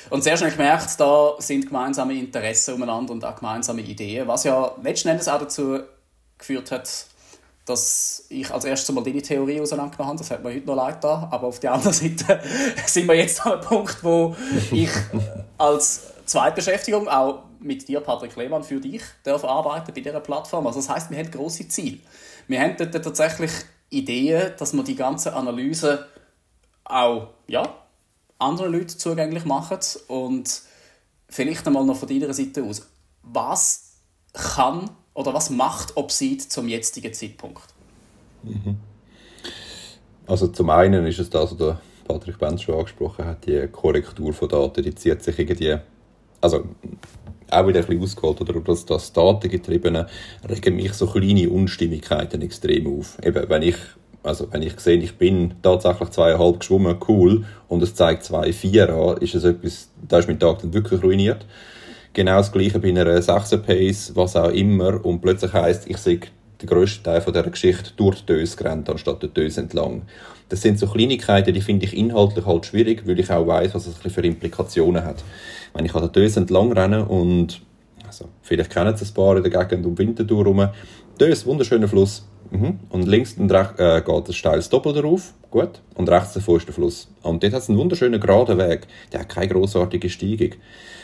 [0.10, 4.72] und sehr schnell gemerkt, da sind gemeinsame Interessen umeinander und auch gemeinsame Ideen, was ja
[4.82, 5.80] letzten Endes auch dazu
[6.42, 7.08] geführt hat,
[7.66, 10.20] dass ich als erstes einmal deine Theorie auseinandergenommen habe.
[10.20, 11.30] Das hat mir heute noch leid da.
[11.32, 12.42] Aber auf der anderen Seite
[12.86, 14.36] sind wir jetzt an einem Punkt, wo
[14.72, 14.90] ich
[15.58, 20.66] als Zweitbeschäftigung auch mit dir, Patrick Lehmann, für dich darf arbeiten bei dieser Plattform.
[20.68, 22.00] Also das heißt, wir haben große Ziele.
[22.48, 23.52] Wir haben dort tatsächlich
[23.90, 26.08] Ideen, dass wir die ganze Analyse
[26.84, 27.76] auch ja,
[28.40, 30.62] anderen Leuten zugänglich machen und
[31.30, 32.88] vielleicht einmal noch von deiner Seite aus.
[33.22, 33.98] Was
[34.34, 34.90] kann
[35.22, 37.64] oder was macht Obsid zum jetzigen Zeitpunkt?
[38.44, 38.78] Mhm.
[40.28, 44.34] Also zum einen ist es das, was der Patrick Benz schon angesprochen hat, die Korrektur
[44.34, 45.78] von Daten, die zieht sich irgendwie,
[46.42, 46.66] also
[47.50, 50.08] auch wieder ein bisschen ausgeholt, oder das, das Datengetriebene
[50.50, 53.18] regen mich so kleine Unstimmigkeiten extrem auf.
[53.24, 53.76] Eben, wenn ich,
[54.24, 58.90] also wenn ich sehe, ich bin tatsächlich zweieinhalb geschwommen, cool, und es zeigt zwei, vier
[58.90, 61.46] an, ist es etwas, da ist mein Tag dann wirklich ruiniert.
[62.14, 66.20] Genau das Gleiche bei einer 6 Pace, was auch immer, und plötzlich heisst, ich sehe
[66.62, 70.04] den grössten Teil von dieser Geschichte durch die Döse gerannt, anstatt der Döse entlang.
[70.50, 73.88] Das sind so Kleinigkeiten, die finde ich inhaltlich halt schwierig, weil ich auch weiß, was
[73.88, 75.24] es für Implikationen hat.
[75.74, 77.62] Wenn ich an der Döse entlang renne und
[78.06, 80.68] also, vielleicht kennen Sie ein paar in der Gegend um Winterthur herum.
[81.18, 82.28] Döse, wunderschöner Fluss.
[82.50, 82.80] Mhm.
[82.90, 85.34] Und links und rechts äh, geht ein steiles Doppel darauf.
[85.50, 85.80] Gut.
[85.96, 87.10] Und rechts davor ist der Fluss.
[87.24, 88.88] Und dort hat es einen wunderschönen geraden Weg.
[89.14, 90.52] Der hat keine grossartige Steigung.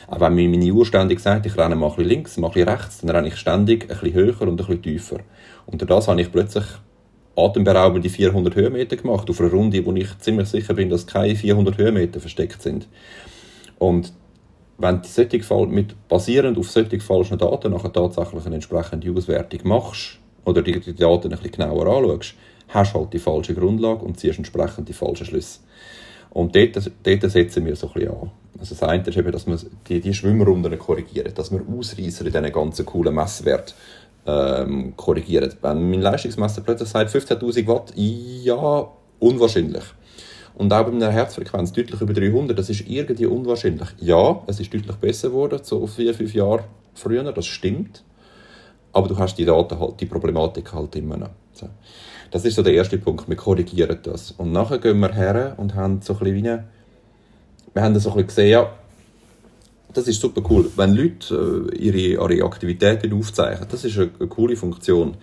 [0.07, 3.01] Aber wenn mir meine Uhr ständig sagt, ich renne mal ein links, mal ein rechts,
[3.01, 5.17] dann renne ich ständig ein bisschen höher und ein bisschen tiefer.
[5.65, 6.65] Und das habe ich plötzlich
[7.35, 11.77] atemberaubende 400 Höhenmeter gemacht, auf einer Runde, wo ich ziemlich sicher bin, dass keine 400
[11.77, 12.87] Höhenmeter versteckt sind.
[13.77, 14.13] Und
[14.77, 20.61] wenn du mit, basierend auf solchen falschen Daten nachher tatsächlich eine entsprechende Auswertung machst oder
[20.61, 22.35] die, die Daten ein bisschen genauer anschaust,
[22.69, 25.59] hast du halt die falsche Grundlage und ziehst entsprechend die falschen Schlüsse.
[26.29, 28.31] Und dort, dort setzen wir so ein bisschen an.
[28.59, 32.31] Also das eine ist eben, dass wir die, die Schwimmrunden korrigieren, dass wir Ausreißer in
[32.31, 33.75] diesen ganzen coolen Messwert
[34.25, 35.53] ähm, korrigieren.
[35.61, 38.87] Wenn mein Leistungsmesser plötzlich sagt 15'000 Watt, ja,
[39.19, 39.83] unwahrscheinlich.
[40.55, 43.89] Und auch bei einer Herzfrequenz deutlich über 300, das ist irgendwie unwahrscheinlich.
[43.99, 46.63] Ja, es ist deutlich besser geworden, so vier, fünf Jahre
[46.95, 48.03] früher, das stimmt.
[48.91, 51.29] Aber du hast die Daten halt, die Problematik halt immer noch.
[51.53, 51.69] So.
[52.31, 54.31] Das ist so der erste Punkt, wir korrigieren das.
[54.31, 56.63] Und nachher gehen wir her und haben so ein bisschen wie eine,
[57.77, 58.73] wir haben so ein bisschen gesehen, ja,
[59.93, 60.69] das ist super cool.
[60.75, 65.15] Wenn Leute äh, ihre, ihre Aktivitäten aufzeichnen, das ist eine, eine coole Funktion.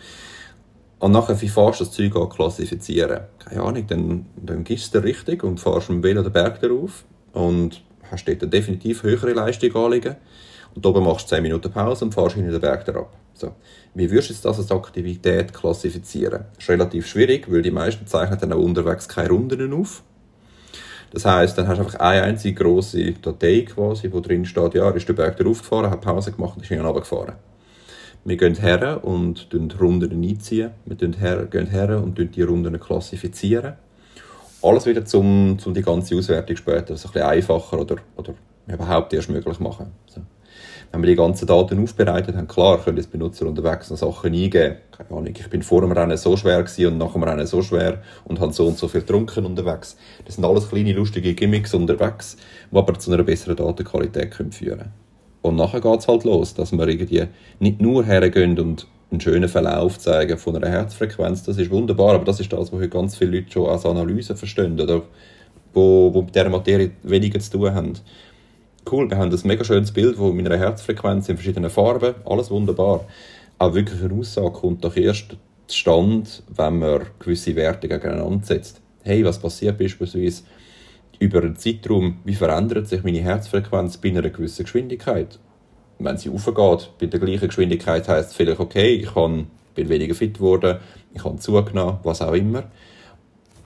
[1.00, 3.22] Und nachher, wie fährst du das Zeug an klassifizieren?
[3.40, 7.04] Keine Ahnung, dann, dann gibst du richtig und fährst mit dem Velo den Berg darauf
[7.32, 10.14] und hast dort eine definitiv höhere Leistung anliegen.
[10.76, 13.08] Und oben machst du 10 Minuten Pause und fährst hinter den Berg darauf.
[13.34, 13.50] So.
[13.94, 16.44] Wie würdest du das als Aktivität klassifizieren?
[16.54, 20.04] Das ist relativ schwierig, weil die meisten zeichnen dann auch unterwegs keine Runden auf.
[21.14, 24.90] Das heißt, dann hast du einfach eine einzige grosse Datei quasi, wo drin steht, ja,
[24.90, 27.36] ist der Berg darauf gefahren, hat Pause gemacht und ist hinten runtergefahren.
[28.24, 29.48] Wir gehen her und
[29.80, 30.72] Runden einziehen.
[30.84, 33.74] Wir gehen her, gehen her und die Runden klassifizieren.
[34.60, 38.34] Alles wieder, um, um die ganze Auswertung später so ein bisschen einfacher oder, oder
[38.66, 39.92] überhaupt erst möglich machen.
[40.06, 40.20] So
[40.94, 44.76] wenn wir die ganzen Daten aufbereitet haben, klar, können jetzt Benutzer unterwegs noch Sachen eingeben.
[44.96, 48.00] Keine Ahnung, ich bin vor dem Rennen so schwer und nach dem Rennen so schwer
[48.24, 49.96] und habe so und so viel getrunken unterwegs.
[50.24, 52.36] Das sind alles kleine, lustige Gimmicks unterwegs,
[52.70, 54.92] die aber zu einer besseren Datenqualität führen können.
[55.42, 57.24] Und nachher geht es halt los, dass wir irgendwie
[57.58, 62.24] nicht nur hergehen und einen schönen Verlauf zeigen von einer Herzfrequenz, das ist wunderbar, aber
[62.24, 65.02] das ist das, was heute ganz viele Leute schon als Analyse verstehen, oder
[65.72, 67.94] wo mit dieser Materie weniger zu tun haben
[68.90, 73.04] cool, wir haben ein mega schönes Bild von meiner Herzfrequenz in verschiedenen Farben, alles wunderbar.
[73.58, 78.80] Aber wirklich eine Aussage kommt doch erst zustande, wenn man gewisse Werte gegeneinander setzt.
[79.02, 80.42] Hey, was passiert beispielsweise
[81.18, 85.38] über einen Zeitraum, wie verändert sich meine Herzfrequenz bei einer gewissen Geschwindigkeit?
[85.98, 90.34] Wenn sie aufgeht, bei der gleichen Geschwindigkeit heißt es vielleicht, okay, ich bin weniger fit
[90.34, 90.78] geworden,
[91.14, 92.64] ich habe zugenommen, was auch immer.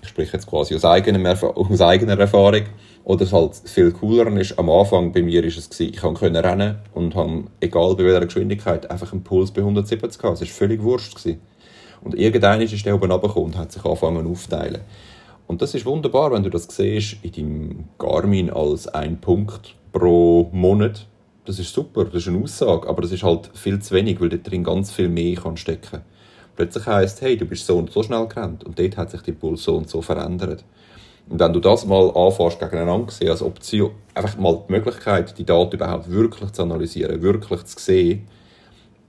[0.03, 2.65] Ich spreche jetzt quasi aus eigener, aus eigener Erfahrung.
[3.09, 6.77] Oder was halt viel cooler ist, am Anfang bei mir ist es ich konnte rennen
[6.93, 10.35] und habe, egal bei welcher Geschwindigkeit, einfach einen Puls bei 170 gehabt.
[10.35, 11.15] Es war völlig wurscht.
[11.17, 11.41] Gewesen.
[12.03, 14.83] Und irgendwann ist der oben runtergekommen und hat sich angefangen aufteilen.
[15.47, 20.51] Und das ist wunderbar, wenn du das siehst in deinem Garmin als ein Punkt pro
[20.53, 21.07] Monat.
[21.47, 24.29] Das ist super, das ist eine Aussage, aber das ist halt viel zu wenig, weil
[24.29, 26.03] da drin ganz viel mehr kann stecken
[26.59, 29.31] plötzlich heisst, hey, du bist so und so schnell gerannt und dort hat sich der
[29.31, 30.65] Puls so und so verändert.
[31.29, 35.45] Und wenn du das mal anfängst gegeneinander sehen, als Option, einfach mal die Möglichkeit, die
[35.45, 38.27] Daten überhaupt wirklich zu analysieren, wirklich zu sehen,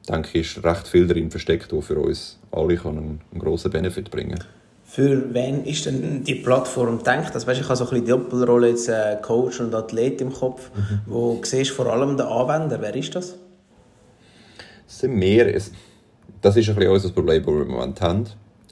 [0.07, 3.71] denke ich, ist recht viel darin versteckt, was für uns alle kann einen, einen grossen
[3.71, 4.47] Benefit bringen kann.
[4.83, 7.35] Für wen ist denn die Plattform gedacht?
[7.35, 10.33] Also, weißt, ich habe so ein bisschen die Doppelrolle jetzt äh, Coach und Athlet im
[10.33, 10.71] Kopf.
[10.75, 11.01] Mhm.
[11.05, 12.81] Wo siehst du vor allem den Anwender?
[12.81, 13.35] Wer ist das?
[14.87, 15.45] Es sind mehr.
[16.41, 18.25] Das ist ein bisschen unser Problem, das wir im Moment haben.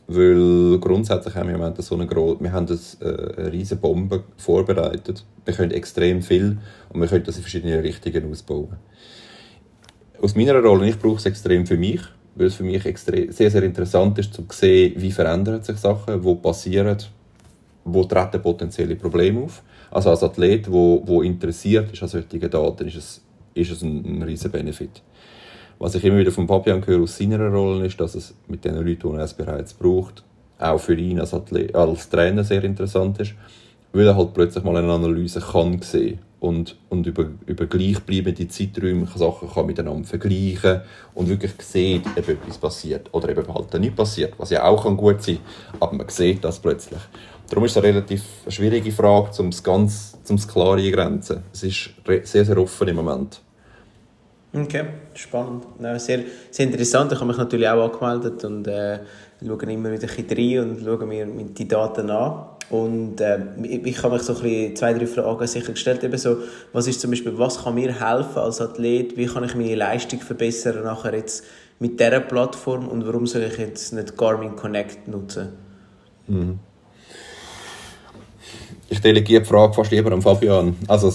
[0.08, 4.24] Weil grundsätzlich haben wir im Moment so eine wir haben das, äh, eine riesige Bombe
[4.38, 5.26] vorbereitet.
[5.44, 6.58] Wir können extrem viel
[6.90, 8.78] und wir können das in verschiedene Richtungen ausbauen.
[10.22, 12.02] Aus meiner Rolle, ich brauche es extrem für mich
[12.38, 16.24] weil es für mich extrem, sehr, sehr interessant ist, zu sehen, wie verändern sich Sachen,
[16.24, 16.98] wo passieren,
[17.84, 19.64] wo treten potenzielle Probleme auf.
[19.90, 23.22] Also als Athlet, wo, wo interessiert ist an solchen Daten, ist es,
[23.54, 25.02] ist es ein, ein riesen Benefit.
[25.80, 28.76] Was ich immer wieder von Papian höre aus seiner Rolle ist, dass es mit den
[28.76, 30.24] Leuten, die er bereits braucht,
[30.58, 33.36] auch für ihn als, Athlet, als Trainer sehr interessant ist,
[33.94, 39.08] weil er halt plötzlich mal eine Analyse kann sehen und, und über, über gleichbleibende Zeiträume
[39.16, 40.82] Sachen kann miteinander vergleichen
[41.14, 44.98] und wirklich sieht, ob etwas passiert oder eben halt nicht passiert, was ja auch kann
[44.98, 45.40] gut sein
[45.80, 47.00] aber man sieht das plötzlich.
[47.50, 51.44] Darum ist es eine relativ schwierige Frage, um es ganz um es klar eingrenzen.
[51.54, 51.92] Es ist
[52.24, 53.42] sehr, sehr offen im Moment.
[54.64, 55.66] Okay, spannend.
[55.82, 57.12] Ja, sehr, sehr interessant.
[57.12, 59.00] Ich habe mich natürlich auch angemeldet und äh,
[59.46, 62.46] schaue immer wieder ein bisschen rein und schaue mir die Daten an.
[62.70, 66.04] Und äh, ich habe mich so ein bisschen zwei, drei Fragen sichergestellt.
[66.04, 66.38] Eben so,
[66.74, 69.16] was ist zum Beispiel, was kann mir helfen als Athlet?
[69.16, 71.46] Wie kann ich meine Leistung verbessern nachher jetzt
[71.80, 72.88] mit dieser Plattform?
[72.88, 75.50] Und warum soll ich jetzt nicht Garmin Connect nutzen?
[76.28, 76.60] Mhm.
[78.90, 80.76] Ich delegiere die Frage fast lieber an Fabian.
[80.88, 81.14] Also,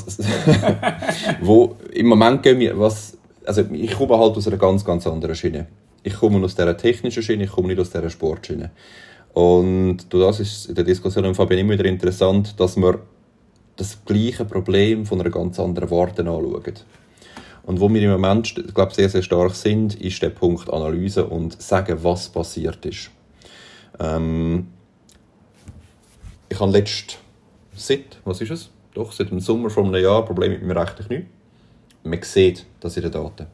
[1.40, 5.34] wo, im Moment gehen wir, was, also ich komme halt aus einer ganz, ganz anderen
[5.34, 5.66] Schiene.
[6.02, 8.70] Ich komme aus dieser technischen Schiene, ich komme nicht aus dieser Sportschiene.
[9.32, 13.00] Und das ist in der Diskussion mit Fabian immer wieder interessant, dass wir
[13.76, 16.74] das gleiche Problem von einer ganz anderen Warte anschauen.
[17.64, 21.24] Und wo wir im Moment, ich glaube, sehr, sehr stark sind, ist der Punkt Analyse
[21.26, 23.10] und sagen, was passiert ist.
[24.00, 24.68] Ähm,
[26.48, 27.18] ich habe letzt,
[27.74, 28.70] seit, was ist es?
[28.94, 31.24] Doch, seit dem Sommer von einem Jahr Problem mit meinem rechten Knie.
[32.04, 33.46] Man sieht das in den Daten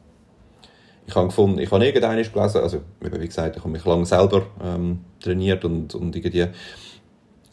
[1.09, 4.43] ich habe gefunden, ich habe irgendeinen gelesen, also wie gesagt, ich habe mich lange selber
[4.63, 6.47] ähm, trainiert und, und irgendwie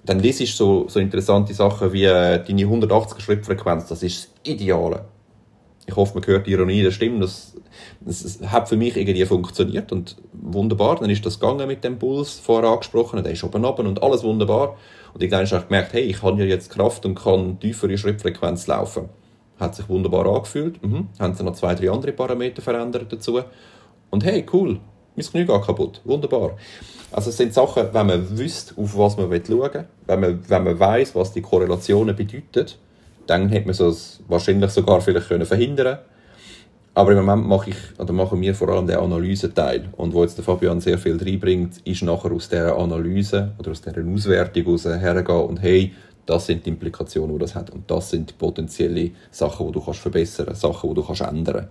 [0.04, 5.06] dann liest so, so interessante Sachen wie äh, deine 180er Schrittfrequenz, das ist das Ideale.
[5.86, 7.56] Ich hoffe, man hört die Ironie, das stimmt, das,
[8.00, 12.38] das, hat für mich irgendwie funktioniert und wunderbar, dann ist das gegangen mit dem Puls,
[12.38, 14.76] vorher angesprochen, der ist oben oben und alles wunderbar.
[15.14, 19.08] Und ich habe gemerkt, hey, ich habe ja jetzt Kraft und kann tiefere Schrittfrequenz laufen.
[19.58, 20.82] Hat sich wunderbar angefühlt.
[20.84, 21.08] Mhm.
[21.18, 23.40] Haben sie noch zwei, drei andere Parameter verändert dazu.
[24.10, 24.78] Und hey, cool,
[25.14, 26.00] mein Knie geht kaputt.
[26.04, 26.52] Wunderbar.
[27.12, 30.64] Also es sind Sachen, wenn man wüsste, auf was man schauen will, wenn man, wenn
[30.64, 32.66] man weiss, was die Korrelationen bedeuten,
[33.26, 35.98] dann hätte man es wahrscheinlich sogar vielleicht können verhindern
[36.96, 39.90] aber im Moment mache ich, oder machen wir vor allem den Analyseteil.
[39.98, 43.82] Und wo jetzt der Fabian sehr viel reinbringt, ist nachher aus dieser Analyse oder aus
[43.82, 45.92] dieser Auswertung hergehen und hey,
[46.26, 47.70] das sind die Implikationen, die das hat.
[47.70, 51.68] Und das sind potenzielle Sachen, die du kannst verbessern kannst, Sachen, die du kannst ändern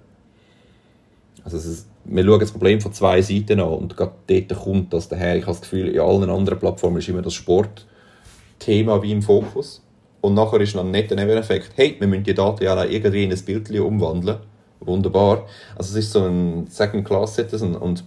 [1.43, 5.09] Also ist, wir schauen das Problem von zwei Seiten an und gerade dort kommt das
[5.09, 5.35] daher.
[5.35, 9.81] Ich habe das Gefühl, in allen anderen Plattformen ist immer das Sportthema wie im Fokus.
[10.21, 13.31] Und nachher ist noch ein netter Nebeneffekt, hey, wir müssen die Daten ja irgendwie in
[13.31, 14.37] ein Bild umwandeln.
[14.79, 15.45] Wunderbar.
[15.75, 18.03] Also es ist so ein Second-Class-Citizen und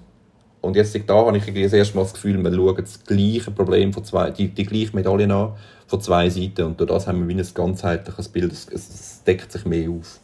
[0.60, 3.92] und jetzt da habe ich das erste Mal das Gefühl, wir schauen das gleiche Problem
[3.92, 5.52] von zwei, die, die gleiche Medaille an,
[5.86, 6.62] von zwei Seiten.
[6.62, 10.18] Und durch das haben wir wie ein ganzheitliches Bild, es, es deckt sich mehr auf.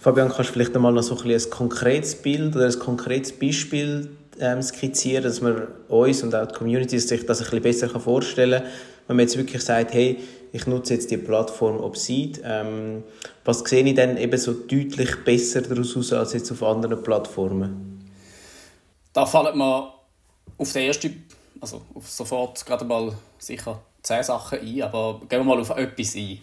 [0.00, 4.10] Fabian, kannst du vielleicht einmal noch so ein, ein konkretes Bild oder ein konkretes Beispiel
[4.40, 8.62] ähm, skizzieren, dass man uns und auch die Community sich das ein bisschen besser vorstellen
[8.62, 8.70] kann,
[9.06, 10.18] wenn man jetzt wirklich sagt, hey,
[10.52, 13.04] ich nutze jetzt die Plattform Obseed, ähm,
[13.44, 18.01] was sehe ich dann eben so deutlich besser daraus aus als jetzt auf anderen Plattformen?
[19.12, 19.92] Da fallen mir
[20.58, 21.28] auf den ersten,
[21.60, 26.14] also auf sofort gerade mal sicher zehn Sachen ein, aber gehen wir mal auf etwas
[26.16, 26.40] ein.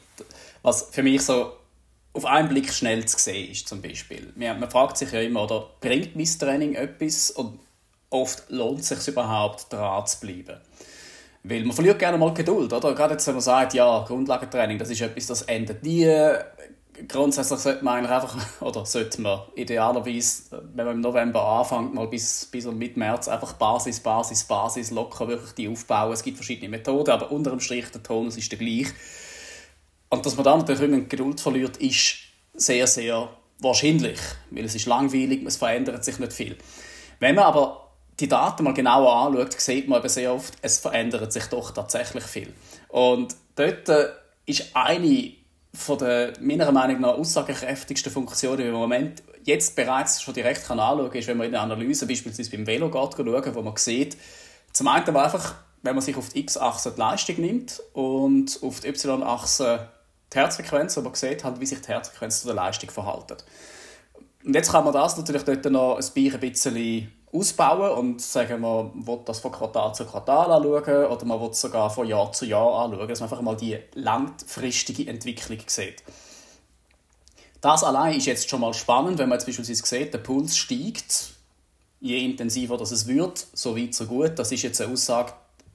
[0.62, 1.54] Was für mich so
[2.14, 4.34] auf einen Blick schnell zu sehen ist, zum Beispiel.
[4.36, 7.32] Man, fragt sich ja immer, oder bringt mein Training etwas?
[7.32, 7.60] Und
[8.10, 10.60] oft lohnt es sich überhaupt, dran zu bleiben.
[11.44, 12.94] Weil man verliert gerne mal Geduld, oder?
[12.94, 16.06] Gerade jetzt, wenn man sagt, ja, Grundlagentraining, das ist etwas, das endet nie
[17.08, 22.08] grundsätzlich sollte man eigentlich einfach, oder sollte man idealerweise, wenn man im November anfängt, mal
[22.08, 26.14] bis, bis und März einfach Basis, Basis, Basis locker wirklich die aufbauen.
[26.14, 28.88] Es gibt verschiedene Methoden, aber unter dem Strich der Tonus ist der gleich.
[30.10, 32.16] Und dass man dann natürlich Geduld verliert, ist
[32.54, 36.58] sehr, sehr wahrscheinlich, weil es ist langweilig, es verändert sich nicht viel.
[37.20, 41.32] Wenn man aber die Daten mal genauer anschaut, sieht man eben sehr oft, es verändert
[41.32, 42.54] sich doch tatsächlich viel.
[42.90, 44.10] Und dort äh,
[44.46, 45.39] ist eine
[45.74, 50.66] von der meiner Meinung nach aussagekräftigsten Funktionen, die man im Moment jetzt bereits schon direkt
[50.66, 53.76] kann anschauen kann, ist, wenn man in der Analyse beispielsweise beim Velo schauen, wo man
[53.78, 54.18] sieht,
[54.74, 58.88] zum einen einfach, wenn man sich auf die X-Achse die Leistung nimmt und auf die
[58.88, 59.90] Y-Achse
[60.32, 63.44] die Herzfrequenz, wo man sieht, halt, wie sich die Herzfrequenz zu der Leistung verhält.
[64.44, 69.20] Und jetzt kann man das natürlich dort noch ein bisschen ausbauen und sagen, man will
[69.26, 72.86] das von Quartal zu Quartal anschauen oder man will es sogar von Jahr zu Jahr
[72.86, 76.04] anschauen, dass man einfach mal die langfristige Entwicklung sieht.
[77.62, 81.32] Das allein ist jetzt schon mal spannend, wenn man jetzt beispielsweise sieht, der Puls steigt,
[82.00, 84.40] je intensiver das es wird, so weit, so gut.
[84.40, 85.34] Das ist jetzt eine Aussage,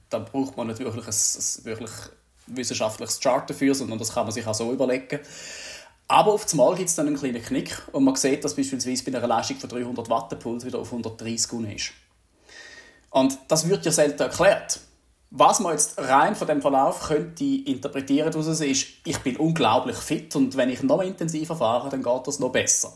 [0.09, 1.91] da braucht man nicht wirklich ein, ein wirklich
[2.47, 5.19] wissenschaftliches Chart dafür, sondern das kann man sich auch so überlegen.
[6.07, 9.17] Aber auf einmal gibt es dann einen kleinen Knick und man sieht, dass beispielsweise bei
[9.17, 11.91] einer Leistung von 300 Watt der Puls wieder auf 130 Gun ist.
[13.09, 14.79] Und das wird ja selten erklärt.
[15.31, 20.35] Was man jetzt rein von dem Verlauf könnte interpretieren daraus ist, ich bin unglaublich fit
[20.35, 22.93] und wenn ich noch intensiver fahre, dann geht das noch besser.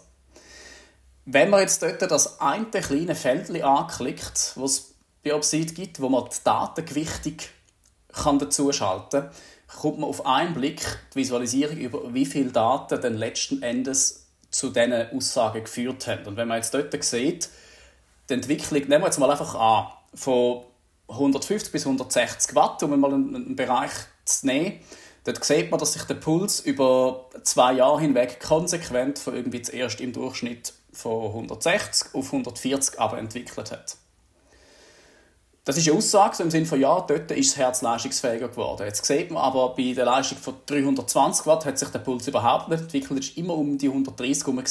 [1.26, 6.10] Wenn man jetzt dort das eine kleine Feld anklickt, was es bei Obsid gibt, wo
[6.10, 7.38] man die Datengewichtung
[8.13, 9.32] kann dazuschalten kann,
[9.77, 10.82] kommt man auf einen Blick
[11.13, 16.25] die Visualisierung über, wie viele Daten dann letzten Endes zu diesen Aussagen geführt haben.
[16.25, 17.49] Und wenn man jetzt dort sieht,
[18.29, 20.63] die Entwicklung, nehmen wir jetzt mal einfach an, von
[21.08, 23.91] 150 bis 160 Watt, um mal einen, einen Bereich
[24.25, 24.79] zu nehmen,
[25.23, 30.01] dort sieht man, dass sich der Puls über zwei Jahre hinweg konsequent von irgendwie zuerst
[30.01, 33.97] im Durchschnitt von 160 auf 140 aber entwickelt hat.
[35.69, 38.88] Das ist eine Aussage so im Sinne von, ja, dort ist das Herz leistungsfähiger geworden.
[38.88, 42.69] Jetzt sieht man aber, bei der Leistung von 320 Watt hat sich der Puls überhaupt
[42.69, 44.63] nicht entwickelt, war immer um die 130 herum.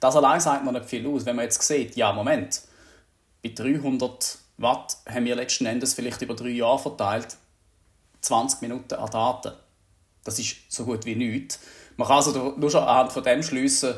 [0.00, 1.26] Das allein sagt man nicht viel aus.
[1.26, 2.62] Wenn man jetzt sieht, ja, Moment,
[3.42, 7.36] bei 300 Watt haben wir letzten Endes vielleicht über drei Jahre verteilt
[8.22, 9.52] 20 Minuten an Daten.
[10.24, 11.60] Das ist so gut wie nichts.
[11.98, 13.96] Man kann also nur schon anhand von dem schliessen,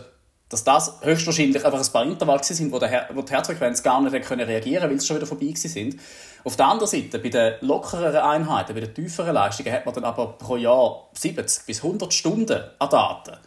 [0.53, 4.47] dass das höchstwahrscheinlich einfach ein paar Intervalle sind, wo, wo die Herzfrequenz gar nicht können
[4.47, 5.99] reagieren weil sie schon wieder vorbei sind.
[6.45, 10.05] Auf der anderen Seite, bei den lockereren Einheiten, bei den tieferen Leistungen, hat man dann
[10.05, 13.39] aber pro Jahr 70 bis 100 Stunden an Daten.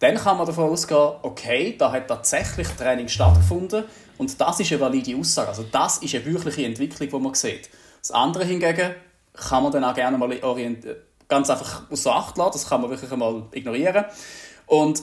[0.00, 3.84] Dann kann man davon ausgehen, okay, da hat tatsächlich Training stattgefunden
[4.18, 5.48] und das ist eine valide Aussage.
[5.48, 7.70] Also das ist eine wirkliche Entwicklung, die man sieht.
[8.00, 8.94] Das andere hingegen
[9.32, 10.38] kann man dann auch gerne mal
[11.26, 14.04] ganz einfach aus Acht lassen, das kann man wirklich einmal ignorieren.
[14.66, 15.02] Und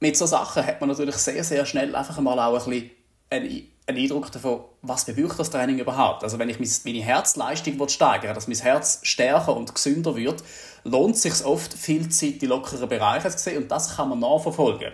[0.00, 2.90] mit solchen Sachen hat man natürlich sehr, sehr schnell einfach mal auch ein bisschen
[3.30, 6.22] einen, Eindruck davon, was bewirkt das Training überhaupt.
[6.22, 10.44] Also wenn ich meine Herzleistung steigern dass mein Herz stärker und gesünder wird,
[10.84, 14.20] lohnt es sich oft, viel Zeit in lockeren Bereichen zu sehen und das kann man
[14.20, 14.92] nachverfolgen.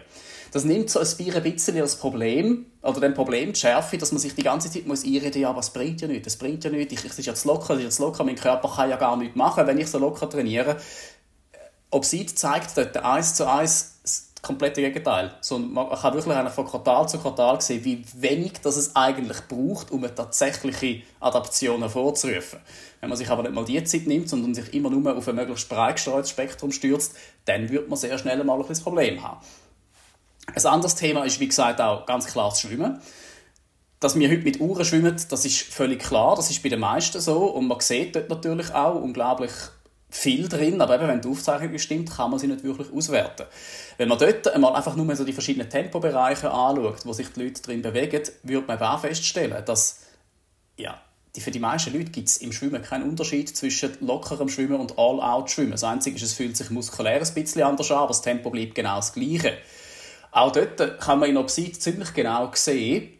[0.53, 4.35] Das nimmt so ein bisschen das Problem, oder dem Problem die Schärfe, dass man sich
[4.35, 7.05] die ganze Zeit muss einreden ja, was bringt ja nichts, das bringt ja nichts, ich,
[7.05, 9.67] es ist jetzt locker, es ist jetzt locker, mein Körper kann ja gar nichts machen,
[9.67, 10.79] wenn ich so locker trainiere.
[11.91, 15.33] Obsid zeigt dort eins zu eins komplette Gegenteil.
[15.41, 19.91] So, man kann wirklich von Quartal zu Quartal sehen, wie wenig das es eigentlich braucht,
[19.91, 22.61] um eine tatsächliche Adaption hervorzurufen.
[23.01, 25.35] Wenn man sich aber nicht mal die Zeit nimmt, sondern sich immer nur auf ein
[25.35, 29.41] möglichst breit gestreutes Spektrum stürzt, dann wird man sehr schnell mal ein Problem haben.
[30.55, 33.01] Ein anderes Thema ist, wie gesagt, auch ganz klar das Schwimmen.
[33.99, 37.21] Dass wir heute mit Uhren schwimmen, das ist völlig klar, das ist bei den meisten
[37.21, 39.51] so und man sieht dort natürlich auch unglaublich
[40.17, 43.47] viel drin, aber eben, wenn die Aufzeichnung stimmt, kann man sie nicht wirklich auswerten.
[43.99, 47.63] Wenn man dort einmal einfach nur so die verschiedenen Tempobereiche anschaut, wo sich die Leute
[47.63, 50.01] drin bewegen, wird man auch feststellen, dass
[50.77, 51.01] ja,
[51.39, 55.73] für die meisten Leute gibt es im Schwimmen keinen Unterschied zwischen lockerem Schwimmen und All-Out-Schwimmen.
[55.73, 58.75] Das Einzige ist, es fühlt sich muskulär ein bisschen anders an, aber das Tempo bleibt
[58.75, 59.59] genau das gleiche.
[60.33, 63.11] Auch dort kann man in Obsid ziemlich genau sehen,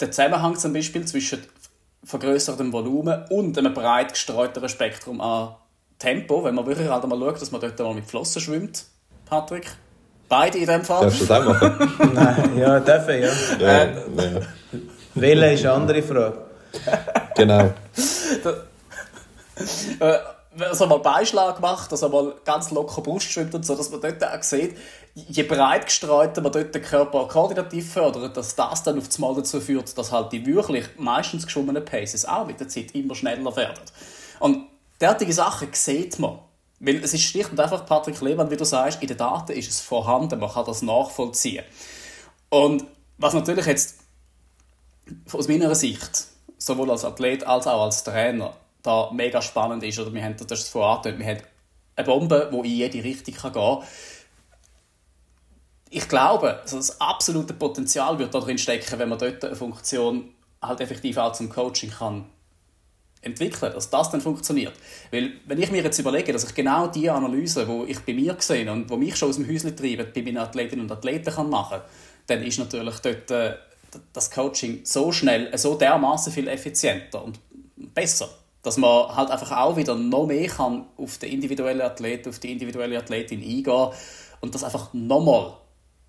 [0.00, 1.42] den Zusammenhang zum Beispiel zwischen
[2.04, 5.54] vergrößertem Volumen und einem breit gestreuteren Spektrum an
[6.02, 8.84] Tempo, wenn man wirklich halt mal schaut, dass man dort mal mit Flossen schwimmt,
[9.24, 9.70] Patrick.
[10.28, 11.02] Beide in dem Fall.
[11.02, 12.12] Darfst du das auch machen?
[12.14, 13.30] Nein, ja, dürfen, ja.
[13.60, 14.40] ja, äh, ja.
[15.14, 16.38] Wählen ist eine andere Frage.
[17.36, 17.72] genau.
[20.00, 20.18] Äh,
[20.58, 24.00] also mal Beischlag macht, dass er mal ganz locker Brust schwimmt und so, dass man
[24.00, 24.76] dort auch sieht,
[25.14, 29.34] je breit gestreuter man dort den Körper koordinativ fördert, dass das dann auf das Mal
[29.34, 33.54] dazu führt, dass halt die wirklich meistens geschwommenen Paces auch mit der Zeit immer schneller
[33.54, 33.82] werden.
[34.40, 34.71] Und
[35.02, 36.38] derartige Sachen sieht man.
[36.80, 39.70] Weil es ist schlicht und einfach, Patrick Lehmann, wie du sagst, in den Daten ist
[39.70, 41.64] es vorhanden, man kann das nachvollziehen.
[42.48, 42.84] Und
[43.18, 44.00] was natürlich jetzt
[45.32, 46.26] aus meiner Sicht,
[46.58, 50.68] sowohl als Athlet als auch als Trainer, da mega spannend ist, oder wir haben das
[50.68, 51.42] vorher wir haben
[51.94, 53.82] eine Bombe, die in jede Richtung gehen kann.
[55.90, 61.16] Ich glaube, das absolute Potenzial wird darin stecken, wenn man dort eine Funktion halt effektiv
[61.16, 62.26] auch zum Coaching kann
[63.22, 64.74] entwickeln, dass das dann funktioniert.
[65.10, 68.34] Weil, wenn ich mir jetzt überlege, dass ich genau die Analyse, die ich bei mir
[68.34, 71.48] gesehen und die mich schon aus dem Häuschen treiben, bei meinen Athletinnen und Athleten kann
[71.48, 71.88] machen kann,
[72.26, 73.54] dann ist natürlich dort äh,
[74.12, 77.38] das Coaching so schnell, so dermaßen viel effizienter und
[77.76, 78.28] besser,
[78.62, 82.52] dass man halt einfach auch wieder noch mehr kann auf den individuellen Athlet, auf die
[82.52, 83.88] individuelle Athletin eingehen
[84.40, 85.54] und das einfach nochmal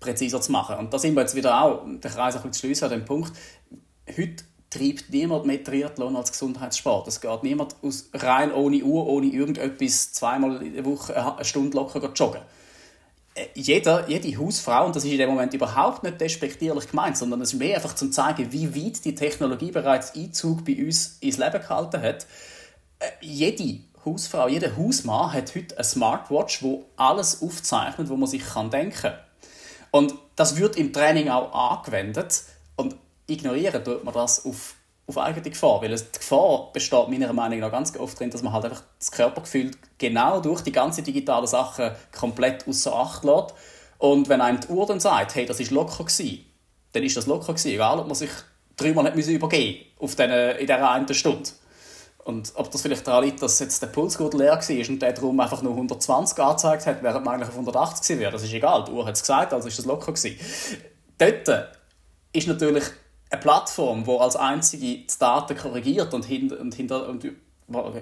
[0.00, 0.76] präziser zu machen.
[0.78, 3.04] Und da sind wir jetzt wieder auch, der Kreis ein bisschen zu schliessen an dem
[3.04, 3.32] Punkt,
[4.08, 4.44] heute
[4.74, 7.06] treibt niemand mehr Triathlon als Gesundheitssport.
[7.06, 11.76] Es geht niemand aus rein ohne Uhr, ohne irgendetwas zweimal in der Woche eine Stunde
[11.76, 12.42] locker joggen.
[13.34, 17.40] Äh, jeder, jede Hausfrau, und das ist in dem Moment überhaupt nicht despektierlich gemeint, sondern
[17.40, 21.38] es ist mehr einfach zum zeigen, wie weit die Technologie bereits Einzug bei uns ins
[21.38, 22.26] Leben gehalten hat.
[22.98, 28.42] Äh, jede Hausfrau, jeder Hausmann hat heute eine Smartwatch, wo alles aufzeichnet, wo man sich
[28.72, 29.14] denken kann.
[29.92, 32.42] Und das wird im Training auch angewendet.
[33.26, 34.74] Ignorieren tut man das auf,
[35.06, 35.82] auf eigene Gefahr.
[35.82, 39.10] Weil die Gefahr besteht meiner Meinung nach ganz oft darin, dass man halt einfach das
[39.10, 43.54] Körpergefühl genau durch die ganze digitale Sache komplett außer Acht lässt.
[43.98, 46.44] Und wenn einem die Uhr dann sagt, hey, das ist locker gewesen,
[46.92, 48.30] dann ist das locker gewesen, egal ob man sich
[48.76, 51.50] dreimal nicht übergeben auf den, in dieser einen Stunde.
[52.24, 55.38] Und ob das vielleicht daran liegt, dass jetzt der Pulsgurt leer war und der darum
[55.40, 58.84] einfach nur 120 angezeigt hat, während man eigentlich auf 180 wäre, das ist egal.
[58.84, 60.38] Die Uhr hat es gesagt, also ist das locker gewesen.
[61.18, 61.68] Dort
[62.32, 62.84] ist natürlich
[63.34, 67.24] eine Plattform, die als einzige die Daten korrigiert und, hinter, und, hinter, und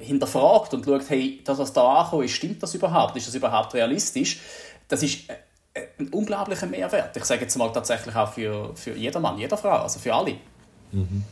[0.00, 3.16] hinterfragt und schaut, hey, das, was da ankommt, ist, stimmt das überhaupt?
[3.16, 4.40] Ist das überhaupt realistisch?
[4.88, 5.20] Das ist
[5.98, 7.16] ein unglaublicher Mehrwert.
[7.16, 10.36] Ich sage jetzt mal tatsächlich auch für, für jedermann, jeder Frau, also für alle.
[10.92, 11.24] Mhm.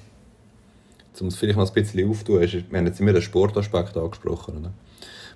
[1.20, 4.70] Um es vielleicht noch ein bisschen aufzutun, wir haben jetzt immer den Sportaspekt angesprochen, ne?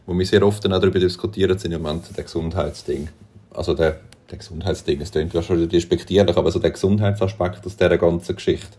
[0.06, 3.08] wo wir sehr oft dann auch darüber diskutieren, sind im Moment der Gesundheitsding.
[3.52, 4.00] Also der
[4.30, 8.76] der Gesundheitsding, es klingt ja schon despektierlich, aber so der Gesundheitsaspekt aus dieser ganzen Geschichte.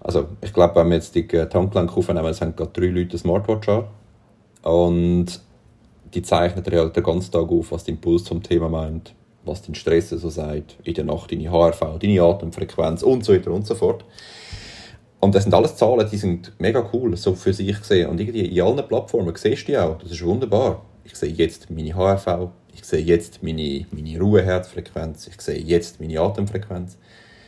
[0.00, 3.18] Also ich glaube, wenn wir jetzt die Tankgelenke aufnehmen, es haben gerade drei Leute eine
[3.18, 3.84] Smartwatch an
[4.62, 5.40] und
[6.14, 9.74] die zeichnen dir den ganzen Tag auf, was dein Puls zum Thema meint, was dein
[9.74, 13.74] Stress so sagt, in der Nacht deine HRV, deine Atemfrequenz und so weiter und so
[13.74, 14.04] fort.
[15.20, 18.10] Und das sind alles Zahlen, die sind mega cool, so für sich gesehen.
[18.10, 20.84] Und irgendwie in allen Plattformen siehst du die auch, das ist wunderbar.
[21.02, 26.20] Ich sehe jetzt meine HRV, ich sehe jetzt meine, meine Ruheherzfrequenz, ich sehe jetzt meine
[26.20, 26.98] Atemfrequenz.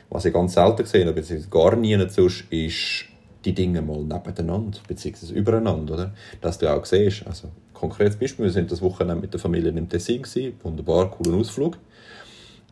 [0.09, 3.07] Was ich ganz selten sehe, beziehungsweise gar nie sonst, ist
[3.45, 6.15] die Dinge mal nebeneinander, beziehungsweise übereinander, oder?
[6.41, 9.89] Dass du auch siehst, also konkretes Beispiel, wir sind das Wochenende mit der Familie im
[9.89, 11.77] Tessin gewesen, wunderbar, cooler Ausflug.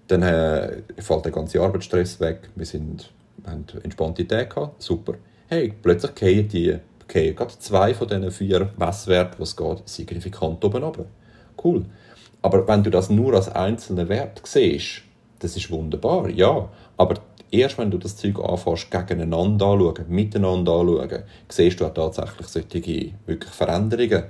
[0.09, 3.11] Dann äh, fällt der ganze Arbeitsstress weg, wir, sind,
[3.47, 5.15] haben entspannte Tage gehabt, super.
[5.49, 6.79] Hey, plötzlich fallen die,
[7.09, 11.07] fallen gerade zwei von diesen vier Messwerten, was geht, signifikant oben runter.
[11.63, 11.85] Cool.
[12.45, 15.01] Aber wenn du das nur als einzelnen Wert siehst,
[15.38, 16.68] das ist wunderbar, ja.
[16.99, 17.14] Aber
[17.51, 23.12] erst wenn du das Zeug anfängst, gegeneinander anschauen, miteinander anschauen, siehst du auch tatsächlich solche
[23.24, 24.24] wirklich Veränderungen.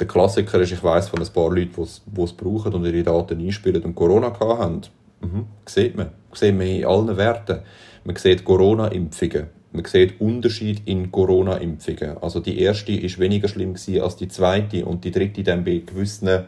[0.00, 3.38] Der Klassiker ist, ich weiß von ein paar Leuten, die es brauchen und ihre Daten
[3.38, 4.80] einspielen und Corona haben.
[5.20, 6.12] Mhm, sieht man.
[6.32, 7.58] Sieht man in allen Werten.
[8.04, 9.48] Man sieht Corona-Impfungen.
[9.72, 12.16] Man sieht Unterschied in Corona-Impfungen.
[12.16, 16.46] Also die erste ist weniger schlimm als die zweite und die dritte dann bei gewissen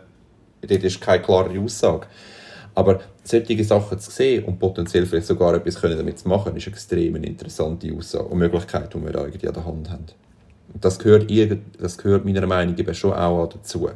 [0.62, 2.06] dort ist keine klare Aussage.
[2.74, 6.74] Aber solche Sachen zu sehen und potenziell vielleicht sogar etwas damit zu machen, ist eine
[6.74, 10.06] extrem interessante Aussage und Möglichkeit, die wir da irgendwie an der Hand haben.
[10.72, 11.30] Und das gehört,
[11.80, 13.88] das gehört meiner Meinung nach schon auch dazu.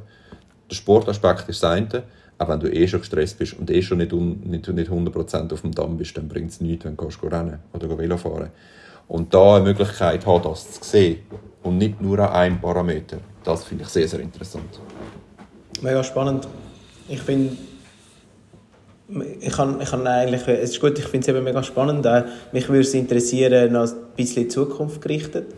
[0.69, 2.03] Der Sportaspekt ist das eine,
[2.39, 5.61] auch wenn du eh schon gestresst bist und eh schon nicht, nicht, nicht 100% auf
[5.61, 8.51] dem Damm bist, dann bringt es nichts, wenn du rennen oder Velo fahren
[9.07, 11.19] Und da eine Möglichkeit hat, das zu sehen
[11.63, 14.81] und nicht nur an einem Parameter, das finde ich sehr, sehr interessant.
[15.83, 16.47] Mega spannend.
[17.09, 17.57] Ich finde,
[19.41, 22.07] ich kann, ich kann eigentlich, es ist gut, ich finde es eben mega spannend.
[22.53, 25.53] Mich würde es interessieren, noch ein bisschen in Zukunft gerichtet.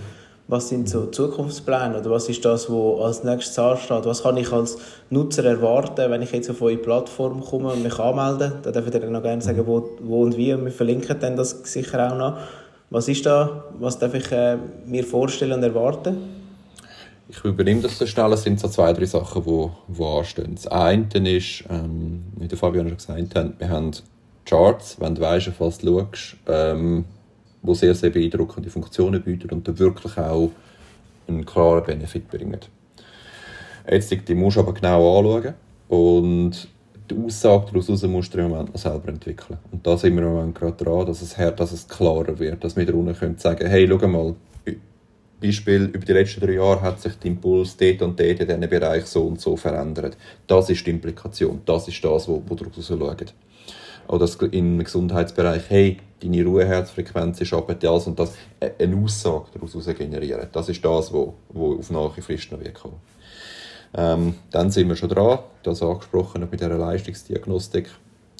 [0.48, 4.06] Was sind so Zukunftspläne oder was ist das, was als nächstes ansteht?
[4.06, 4.78] Was kann ich als
[5.10, 8.60] Nutzer erwarten, wenn ich jetzt auf eure Plattform komme und mich anmelde?
[8.62, 10.54] Da darf ich dir noch gerne sagen, wo, wo und wie.
[10.54, 12.38] Und wir verlinken dann das sicher auch noch.
[12.88, 13.64] Was ist da?
[13.78, 14.56] Was darf ich äh,
[14.86, 16.33] mir vorstellen und erwarten?
[17.28, 18.32] Ich übernehme das so schnell.
[18.32, 20.54] Es sind so zwei, drei Sachen, die, die anstehen.
[20.54, 23.92] Das eine ist, ähm, wie der Fabian schon gesagt hat, wir haben
[24.44, 27.04] Charts, wenn du weißt, auf was du schaust, ähm,
[27.62, 30.50] die sehr, sehr beeindruckende Funktionen bieten und dir wirklich auch
[31.26, 32.60] einen klaren Benefit bringen.
[33.90, 35.54] Jetzt die musst du aber genau anschauen
[35.88, 36.68] und
[37.10, 39.58] die Aussage daraus musst du im Moment noch selber entwickeln.
[39.70, 42.64] Und da sind wir im Moment gerade dran, dass es, her, dass es klarer wird,
[42.64, 44.34] dass wir darunter können sagen, hey, schau mal,
[45.46, 48.60] Beispiel, über die letzten drei Jahre hat sich der Impuls dort und dort in diesem
[48.60, 50.16] Bereich so und so verändert.
[50.46, 53.34] Das ist die Implikation, das ist das, wo, wo daraus schaut.
[54.08, 58.34] oder im Gesundheitsbereich, hey, deine Ruheherzfrequenz ist aber das und das,
[58.78, 60.48] eine Aussage daraus generieren.
[60.52, 62.96] Das ist das, wo, wo auf nahe Frist noch wird kommen.
[63.96, 67.88] Ähm, dann sind wir schon dran, das angesprochen mit dieser Leistungsdiagnostik,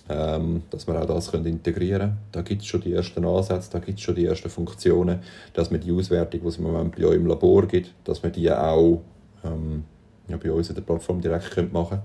[0.09, 2.19] ähm, dass wir auch das können integrieren können.
[2.33, 5.21] Da gibt es schon die ersten Ansätze, da gibt es schon die ersten Funktionen,
[5.53, 8.31] dass wir die Auswertung, die es im Moment bei euch im Labor gibt, dass wir
[8.31, 9.03] die auch
[9.45, 9.85] ähm,
[10.29, 12.03] ja, bei uns in der Plattform direkt machen können.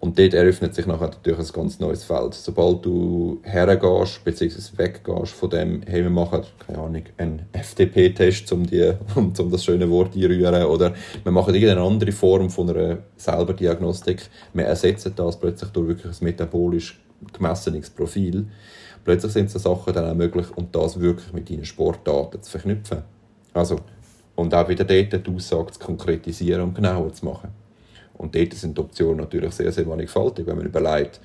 [0.00, 2.32] Und dort eröffnet sich nachher natürlich ein ganz neues Feld.
[2.32, 4.78] Sobald du hergehst, bzw.
[4.78, 8.66] weggehst von dem, hey, wir machen, keine Ahnung, einen FTP-Test, um,
[9.14, 14.22] um, das schöne Wort einrühren, oder wir machen irgendeine andere Form von einer selber Diagnostik,
[14.54, 16.98] wir ersetzen das plötzlich durch wirklich ein metabolisch
[17.34, 18.46] gemessenes Profil.
[19.04, 23.02] Plötzlich sind so Sachen dann auch möglich, um das wirklich mit deinen Sportdaten zu verknüpfen.
[23.52, 23.76] Also,
[24.34, 27.59] und auch wieder dort die Aussage zu konkretisieren und genauer zu machen.
[28.20, 31.20] Und dort sind die Optionen natürlich sehr, sehr mannigfaltig, wenn man überlegt,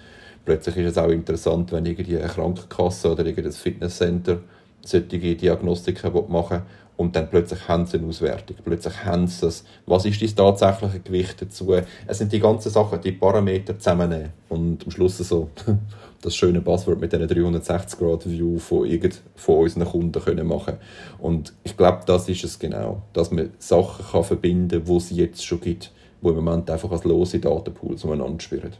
[0.45, 4.39] plötzlich ist es auch interessant, wenn irgendwie eine Krankenkasse oder irgendein Fitnesscenter
[4.81, 6.61] solche Diagnostiken machen
[6.95, 8.55] und dann plötzlich haben sie eine Auswertung.
[8.63, 9.65] Plötzlich haben sie das.
[9.85, 11.75] Was ist das tatsächliche Gewicht dazu?
[12.07, 15.49] Es sind die ganzen Sachen, die Parameter zusammennehmen und am Schluss so
[16.21, 18.87] das schöne Passwort mit einer 360-Grad-View von,
[19.35, 20.75] von unseren Kunden können machen
[21.19, 25.09] Und ich glaube, das ist es genau, dass man Sachen kann verbinden kann, die es
[25.09, 25.91] jetzt schon gibt
[26.25, 28.75] die im Moment einfach als lose Datenpools umeinander schwirren.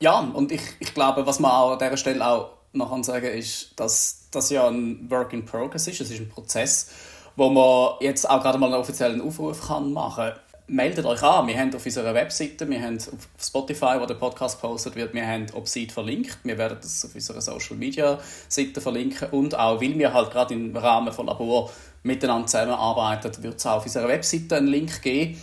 [0.00, 3.72] Ja, und ich, ich glaube, was man auch an dieser Stelle auch noch sagen ist,
[3.76, 6.00] dass das ja ein Work in Progress ist.
[6.00, 6.90] Es ist ein Prozess,
[7.36, 10.40] wo man jetzt auch gerade mal einen offiziellen Aufruf kann machen kann.
[10.66, 11.46] Meldet euch an.
[11.46, 15.26] Wir haben auf unserer Webseite, wir haben auf Spotify, wo der Podcast postet wird, wir
[15.26, 16.38] haben Obsid verlinkt.
[16.42, 20.54] Wir werden das auf unserer Social Media Seite verlinken und auch, weil wir halt gerade
[20.54, 21.70] im Rahmen von Labor
[22.02, 25.38] miteinander zusammenarbeitet, wird es auch auf unserer Webseite einen Link geben.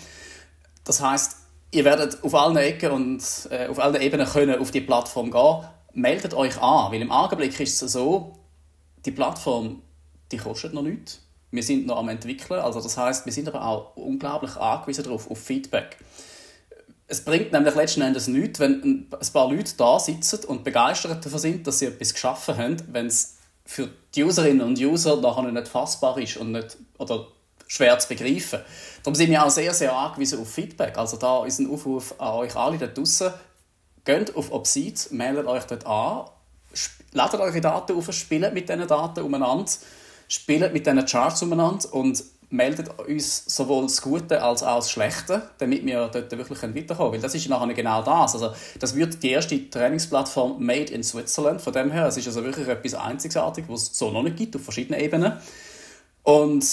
[0.85, 1.37] Das heißt,
[1.69, 5.65] ihr werdet auf allen Ecken und äh, auf allen Ebenen können auf die Plattform gehen.
[5.93, 8.39] Meldet euch an, weil im Augenblick ist es so,
[9.05, 9.83] die Plattform,
[10.31, 11.20] die kostet noch nichts.
[11.51, 15.29] Wir sind noch am entwickeln, also das heißt, wir sind aber auch unglaublich angewiesen darauf,
[15.29, 15.97] auf Feedback.
[17.07, 21.39] Es bringt nämlich letzten Endes nichts, wenn ein paar Leute da sitzen und begeistert davon
[21.39, 23.35] sind, dass sie etwas geschaffen haben, wenn es
[23.65, 27.27] für die Userinnen und User nachher nicht fassbar ist und nicht, oder
[27.67, 28.59] schwer zu begreifen.
[29.03, 30.97] Darum sind wir auch sehr, sehr angewiesen auf Feedback.
[30.97, 33.31] Also da ist ein Aufruf an euch alle da draußen.
[34.03, 36.25] Geht auf Obsid, meldet euch dort an,
[37.13, 39.71] ladet eure Daten auf, spielt mit diesen Daten umeinander,
[40.31, 45.49] spielt mit diesen Charts umeinander und meldet uns sowohl das Gute als auch das Schlechte,
[45.57, 47.13] damit wir dort wirklich weiterkommen.
[47.13, 48.33] Weil das ist nachher genau das.
[48.33, 51.61] Also, das wird die erste Trainingsplattform made in Switzerland.
[51.61, 54.55] Von dem her, es ist also wirklich etwas Einzigartiges, was es so noch nicht gibt,
[54.55, 55.33] auf verschiedenen Ebenen.
[56.23, 56.65] Und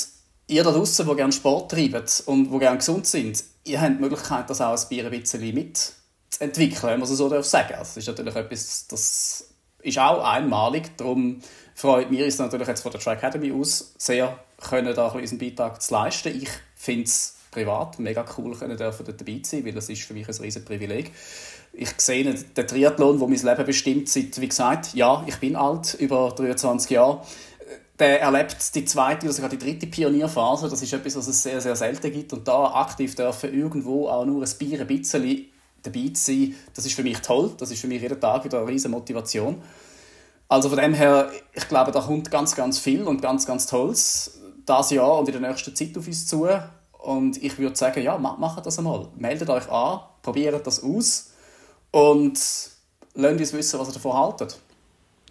[0.49, 4.01] ihr da draußen, die gerne Sport treiben und die gerne gesund sind, ihr habt die
[4.01, 7.81] Möglichkeit, das auch ein Bier ein bisschen mitzuentwickeln, wenn man es so sagen darf.
[7.81, 9.49] Das ist natürlich etwas, das
[9.83, 10.97] ist auch einmalig.
[10.97, 11.41] Darum
[11.79, 14.37] freut mich es natürlich jetzt von der Tri Academy aus sehr,
[14.68, 16.37] können da unseren Beitrag zu leisten.
[16.43, 20.12] Ich finde es privat mega cool, können dürfen dort dabei sein, weil das ist für
[20.12, 21.12] mich ein riesen Privileg.
[21.72, 25.95] Ich sehe den Triathlon, wo mein Leben bestimmt, seit, wie gesagt, ja, ich bin alt,
[25.95, 27.22] über 23 Jahre.
[28.01, 30.68] Der erlebt die zweite oder sogar die dritte Pionierphase.
[30.68, 32.33] Das ist etwas, was es sehr, sehr selten gibt.
[32.33, 35.47] Und da aktiv dürfen irgendwo auch nur ein Bier ein bisschen
[35.83, 37.53] dabei sein, das ist für mich toll.
[37.57, 39.62] Das ist für mich jeden Tag wieder eine riesen Motivation.
[40.49, 44.41] Also von dem her, ich glaube, da kommt ganz, ganz viel und ganz, ganz Tolles
[44.65, 46.49] das Jahr und in der nächsten Zeit auf uns zu.
[46.99, 49.09] Und ich würde sagen, ja, macht das einmal.
[49.17, 51.33] Meldet euch an, probiert das aus
[51.91, 52.39] und
[53.15, 54.59] lasst uns wissen, was ihr davon haltet.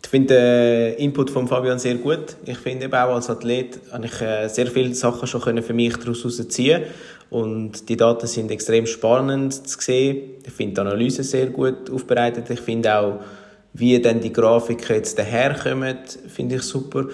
[0.03, 2.37] Ich finde den Input von Fabian sehr gut.
[2.45, 6.47] Ich finde auch als Athlet habe ich äh, sehr viele Sachen schon für mich daraus
[6.49, 6.83] ziehen
[7.29, 10.35] und die Daten sind extrem spannend zu sehen.
[10.45, 12.49] Ich finde die Analyse sehr gut aufbereitet.
[12.49, 13.19] Ich finde auch,
[13.73, 15.97] wie dann die Grafiken jetzt daherkommen,
[16.27, 17.05] finde ich super.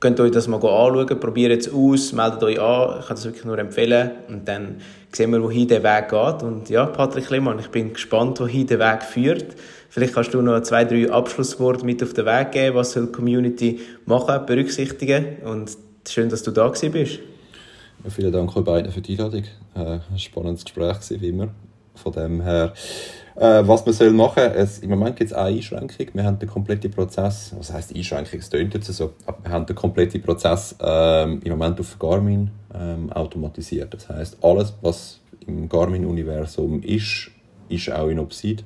[0.00, 3.44] Könnt euch das mal anschauen, probiert es aus, meldet euch an, ich kann das wirklich
[3.44, 4.76] nur empfehlen und dann
[5.12, 6.42] sehen wir, wohin der Weg geht.
[6.42, 9.56] Und ja, Patrick Lehmann, ich bin gespannt, wohin der Weg führt.
[9.88, 13.12] Vielleicht kannst du noch zwei, drei Abschlussworte mit auf den Weg geben, was soll die
[13.12, 15.76] Community machen, berücksichtigen und
[16.08, 17.18] schön, dass du da bist.
[18.04, 19.44] Ja, vielen Dank euch beiden für die Einladung.
[19.74, 21.48] Äh, ein spannendes Gespräch wie immer.
[21.94, 22.72] Von dem her
[23.38, 26.06] äh, was man soll machen soll, im Moment gibt es eine Einschränkung.
[26.12, 29.66] Wir haben den kompletten Prozess, was heisst Einschränkung, es klingt jetzt so, aber wir haben
[29.66, 33.94] den kompletten Prozess ähm, im Moment auf Garmin ähm, automatisiert.
[33.94, 37.30] Das heisst, alles, was im Garmin-Universum ist,
[37.68, 38.64] ist auch in Obsid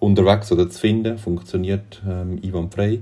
[0.00, 3.00] unterwegs oder zu finden, funktioniert ähm, einwandfrei.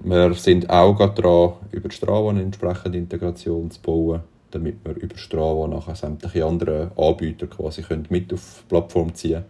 [0.00, 5.16] Wir sind auch gerade dran, über Strava eine entsprechende Integration zu bauen, damit wir über
[5.16, 9.44] Strava nachher sämtliche anderen Anbieter quasi mit auf die Plattform ziehen können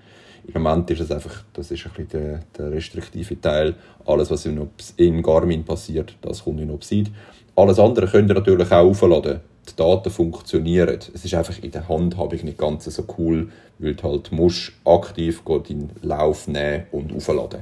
[0.52, 3.74] Im Moment ist es einfach, das ist ein bisschen der, der restriktive Teil.
[4.04, 7.10] Alles, was in, in Garmin passiert, das kommt in Obsid.
[7.56, 9.40] Alles andere könnt ihr natürlich auch aufladen.
[9.68, 10.98] Die Daten funktionieren.
[11.14, 15.42] Es ist einfach in der Handhabung nicht ganz so cool, weil du halt musst aktiv
[15.44, 17.60] deinen Lauf nehmen und aufladen.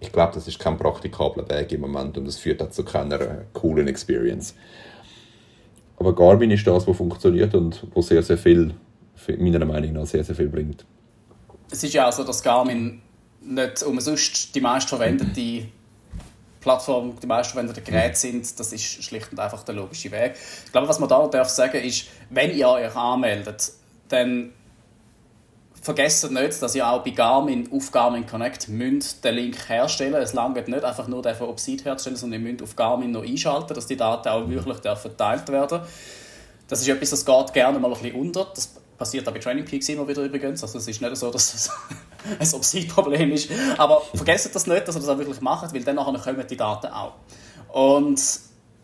[0.00, 3.44] Ich glaube, das ist kein praktikabler Weg im Moment und es führt auch zu keiner
[3.52, 4.54] coolen Experience.
[5.96, 8.74] Aber Garmin ist das, was funktioniert und wo sehr, sehr viel,
[9.38, 10.84] meiner Meinung nach, sehr, sehr viel bringt.
[11.70, 13.02] Es ist ja auch so, dass Garmin
[13.40, 15.66] nicht umsonst die meistverwendete
[16.60, 18.58] Plattform, die meistverwendeten Geräte sind.
[18.58, 20.34] Das ist schlicht und einfach der logische Weg.
[20.64, 23.72] Ich glaube, was man da darf sagen ist, wenn ihr euch anmeldet,
[24.08, 24.52] dann
[25.80, 30.34] vergesst nicht, dass ihr auch bei Garmin auf Garmin Connect müsst den Link herstellen Es
[30.34, 33.72] langt nicht einfach nur den von Obsid herzustellen, sondern ihr müsst auf Garmin noch einschalten,
[33.72, 35.80] dass die Daten auch wirklich verteilt werden
[36.68, 38.50] Das ist etwas, das geht gerne mal ein bisschen unter.
[38.52, 40.62] Das passiert auch bei Training Peaks immer wieder übrigens.
[40.62, 41.70] Also es ist nicht so, dass es
[42.38, 43.50] ein Obsid-Problem ist.
[43.78, 46.86] Aber vergesst das nicht, dass ihr das auch wirklich macht, weil dann kommen die Daten
[46.88, 47.14] auch.
[47.72, 48.20] Und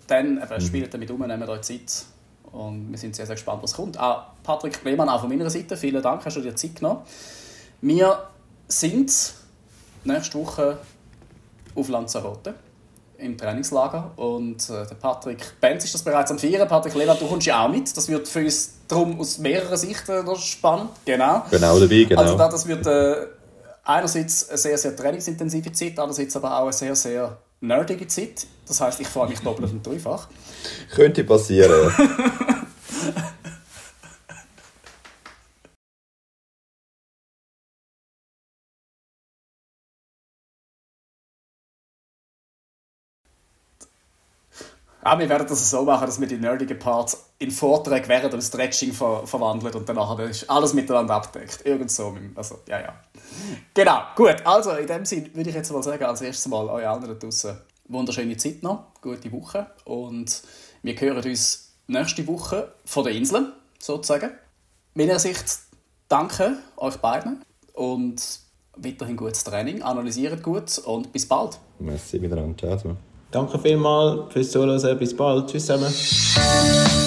[0.07, 0.61] dann eben, mhm.
[0.61, 2.05] spielt damit um, nehmt euch Zeit
[2.53, 3.99] und wir sind sehr, sehr gespannt, was kommt.
[3.99, 7.01] Auch Patrick Klemann, auch von meiner Seite, vielen Dank, hast du dir Zeit genommen.
[7.81, 8.29] Wir
[8.69, 9.13] sind
[10.05, 10.79] nächste Woche
[11.75, 12.55] auf Lanzarote
[13.17, 16.69] im Trainingslager und äh, der Patrick Benz ist das bereits am Feiern.
[16.69, 17.97] Patrick Leland, du kommst ja auch mit.
[17.97, 20.91] Das wird für uns darum aus mehreren Sichten noch spannend.
[21.05, 21.45] Genau.
[21.51, 22.21] Genau dabei, genau.
[22.21, 23.27] Also das wird äh,
[23.85, 28.47] einerseits eine sehr, sehr trainingsintensive Zeit, andererseits aber auch eine sehr, sehr nerdige Zeit.
[28.67, 30.29] Das heißt, ich freue mich doppelt und dreifach.
[30.95, 31.93] Könnte passieren.
[45.05, 48.41] Ah, wir werden das so machen, dass wir die nerdigen Parts in Vorträge während dem
[48.41, 51.67] Stretching ver verwandeln und danach ist alles miteinander abdeckt.
[51.67, 52.17] Irgend so.
[52.37, 52.95] Also, ja, ja.
[53.75, 54.37] Genau, gut.
[54.45, 57.57] Also, in dem Sinne würde ich jetzt mal sagen, als erstes Mal euch anderen draußen
[57.89, 60.43] wunderschöne Zeit noch, gute Woche und
[60.83, 64.31] wir hören uns nächste Woche von der Insel, sozusagen.
[64.95, 65.59] Meiner Sicht
[66.09, 68.41] danke euch beiden und
[68.77, 71.59] weiterhin gutes Training, analysiert gut und bis bald.
[71.79, 72.57] Merci miteinander.
[72.57, 72.97] Ciao.
[73.33, 74.99] Danke vielmals fürs Zuhören.
[74.99, 75.49] Bis bald.
[75.49, 77.02] Tschüss zusammen.